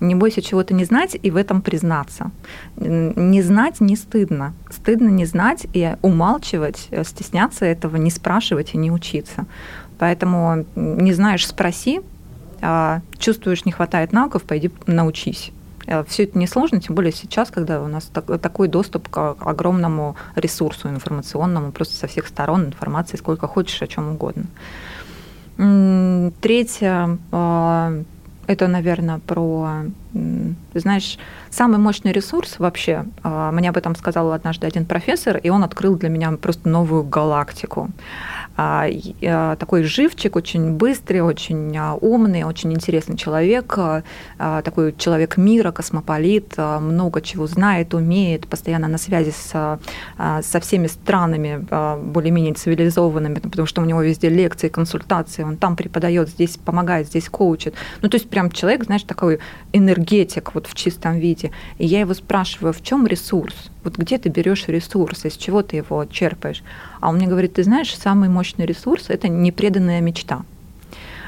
[0.00, 2.30] Не бойся чего-то не знать и в этом признаться.
[2.76, 4.52] Не знать не стыдно.
[4.70, 9.46] Стыдно не знать и умалчивать, стесняться этого, не спрашивать и не учиться.
[9.98, 12.02] Поэтому не знаешь, спроси,
[12.60, 15.52] а чувствуешь, не хватает навыков, пойди научись.
[15.86, 18.10] Э, Все это несложно, тем более сейчас, когда у нас
[18.40, 24.10] такой доступ к огромному ресурсу информационному, просто со всех сторон информации, сколько хочешь, о чем
[24.10, 24.46] угодно.
[26.40, 28.02] Третье, э,
[28.46, 29.84] это, наверное, про,
[30.74, 31.18] знаешь,
[31.50, 33.04] самый мощный ресурс вообще.
[33.22, 37.04] Э, мне об этом сказал однажды один профессор, и он открыл для меня просто новую
[37.04, 37.90] галактику.
[38.56, 38.86] А,
[39.22, 43.76] а, такой живчик, очень быстрый, очень а, умный, очень интересный человек,
[44.38, 49.78] такой человек мира, космополит, много чего знает, умеет, постоянно на связи с,
[50.42, 51.66] со всеми странами
[52.02, 57.28] более-менее цивилизованными, потому что у него везде лекции, консультации, он там преподает, здесь помогает, здесь
[57.28, 57.74] коучит.
[58.02, 59.40] Ну, то есть прям человек, знаешь, такой
[60.04, 61.50] энергетик вот в чистом виде.
[61.78, 63.54] И я его спрашиваю, в чем ресурс?
[63.82, 66.62] Вот где ты берешь ресурс, из чего ты его черпаешь?
[67.00, 70.42] А он мне говорит, ты знаешь, самый мощный ресурс– это непреданная мечта.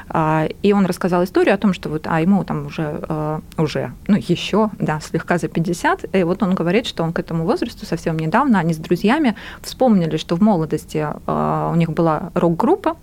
[0.09, 3.91] А, и он рассказал историю о том, что вот, а ему там уже, э, уже,
[4.07, 7.85] ну еще, да, слегка за 50, и вот он говорит, что он к этому возрасту
[7.85, 12.95] совсем недавно, они с друзьями вспомнили, что в молодости э, у них была рок-группа,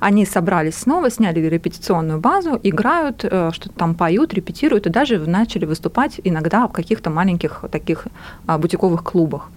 [0.00, 5.64] Они собрались снова, сняли репетиционную базу, играют, э, что-то там поют, репетируют и даже начали
[5.64, 8.06] выступать иногда в каких-то маленьких таких
[8.46, 9.50] а, бутиковых клубах.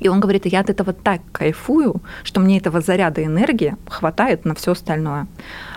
[0.00, 4.54] И он говорит, я от этого так кайфую, что мне этого заряда энергии хватает на
[4.54, 5.26] все остальное.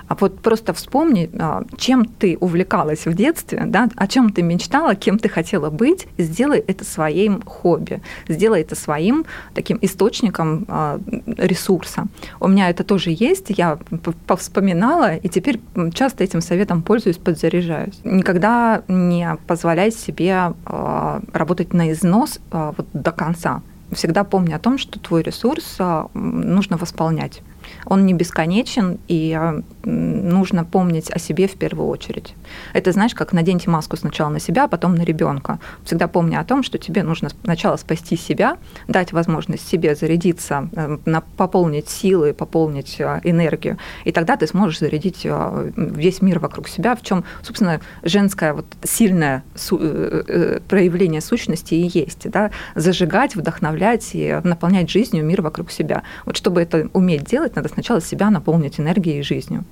[0.08, 4.96] А вот просто вспомни, а, чем ты увлекалась в детстве, да, о чем ты мечтала,
[4.96, 12.06] кем ты хотела быть, сделай это своим хобби, сделай это своим таким источником а, ресурса.
[12.40, 13.78] У меня это тоже есть, я
[14.26, 15.60] повспоминала, и теперь
[15.94, 18.00] часто этим советом пользуюсь, подзаряжаюсь.
[18.04, 23.62] Никогда не позволяй себе а, работать на износ вот до конца.
[23.92, 25.78] Всегда помни о том, что твой ресурс
[26.14, 27.42] нужно восполнять
[27.90, 32.36] он не бесконечен, и а, нужно помнить о себе в первую очередь.
[32.74, 35.60] Это, знаешь, как наденьте маску сначала на себя, а потом на ребенка.
[35.84, 38.58] Всегда помни о том, что тебе нужно сначала спасти себя,
[38.88, 40.98] дать возможность себе зарядиться, э,
[41.38, 46.96] пополнить силы, пополнить а, энергию, и тогда ты сможешь зарядить а, весь мир вокруг себя,
[46.96, 54.10] в чем, собственно, женское вот сильное э, э, проявление сущности и есть, да, зажигать, вдохновлять
[54.14, 56.04] и наполнять жизнью мир вокруг себя.
[56.26, 59.64] Вот чтобы это уметь делать, надо сначала себя наполнить энергией и жизнью.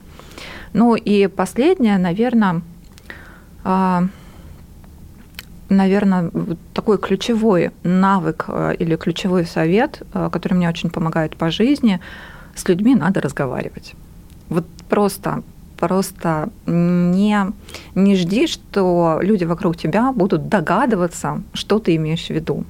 [0.73, 2.61] Ну и последнее, наверное,
[3.63, 4.03] а,
[5.69, 6.29] наверное,
[6.75, 11.99] такой ключевой навык а, или ключевой совет, а, который мне очень помогает по жизни,
[12.53, 13.95] с людьми надо разговаривать.
[14.49, 15.41] Вот просто
[15.79, 17.37] просто не,
[17.95, 22.65] не жди, что люди вокруг тебя будут догадываться, что ты имеешь в виду.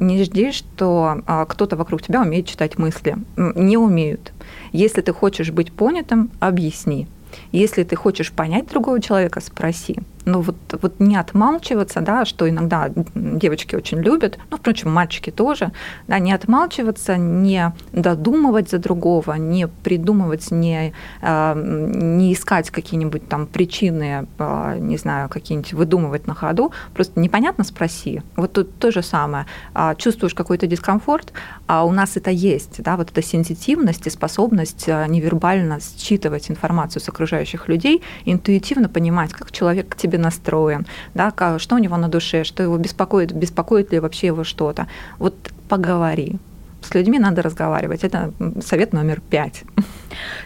[0.00, 3.16] Не жди, что кто-то вокруг тебя умеет читать мысли.
[3.36, 4.32] Не умеют.
[4.72, 7.06] Если ты хочешь быть понятым, объясни.
[7.52, 9.98] Если ты хочешь понять другого человека, спроси
[10.28, 15.72] ну вот, вот не отмалчиваться, да, что иногда девочки очень любят, ну, впрочем, мальчики тоже,
[16.06, 23.46] да, не отмалчиваться, не додумывать за другого, не придумывать, не, а, не искать какие-нибудь там
[23.46, 28.22] причины, а, не знаю, какие-нибудь выдумывать на ходу, просто непонятно спроси.
[28.36, 29.46] Вот тут то же самое.
[29.74, 31.32] А, чувствуешь какой-то дискомфорт,
[31.66, 37.08] а у нас это есть, да, вот эта сенситивность и способность невербально считывать информацию с
[37.08, 42.44] окружающих людей, интуитивно понимать, как человек к тебе настроен, да, что у него на душе,
[42.44, 44.86] что его беспокоит, беспокоит ли вообще его что-то.
[45.18, 45.34] Вот
[45.68, 46.38] поговори.
[46.80, 48.04] С людьми надо разговаривать.
[48.04, 48.32] Это
[48.64, 49.64] совет номер пять.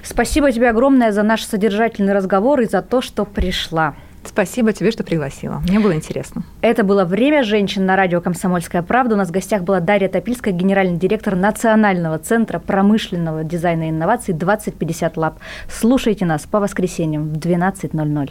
[0.02, 3.94] Спасибо тебе огромное за наш содержательный разговор и за то, что пришла.
[4.24, 5.60] Спасибо тебе, что пригласила.
[5.68, 6.44] Мне было интересно.
[6.60, 9.14] Это было «Время женщин» на радио «Комсомольская правда».
[9.16, 14.32] У нас в гостях была Дарья Топильская, генеральный директор Национального центра промышленного дизайна и инноваций
[14.32, 15.38] 2050 Lab.
[15.68, 18.30] Слушайте нас по воскресеньям в 12.00.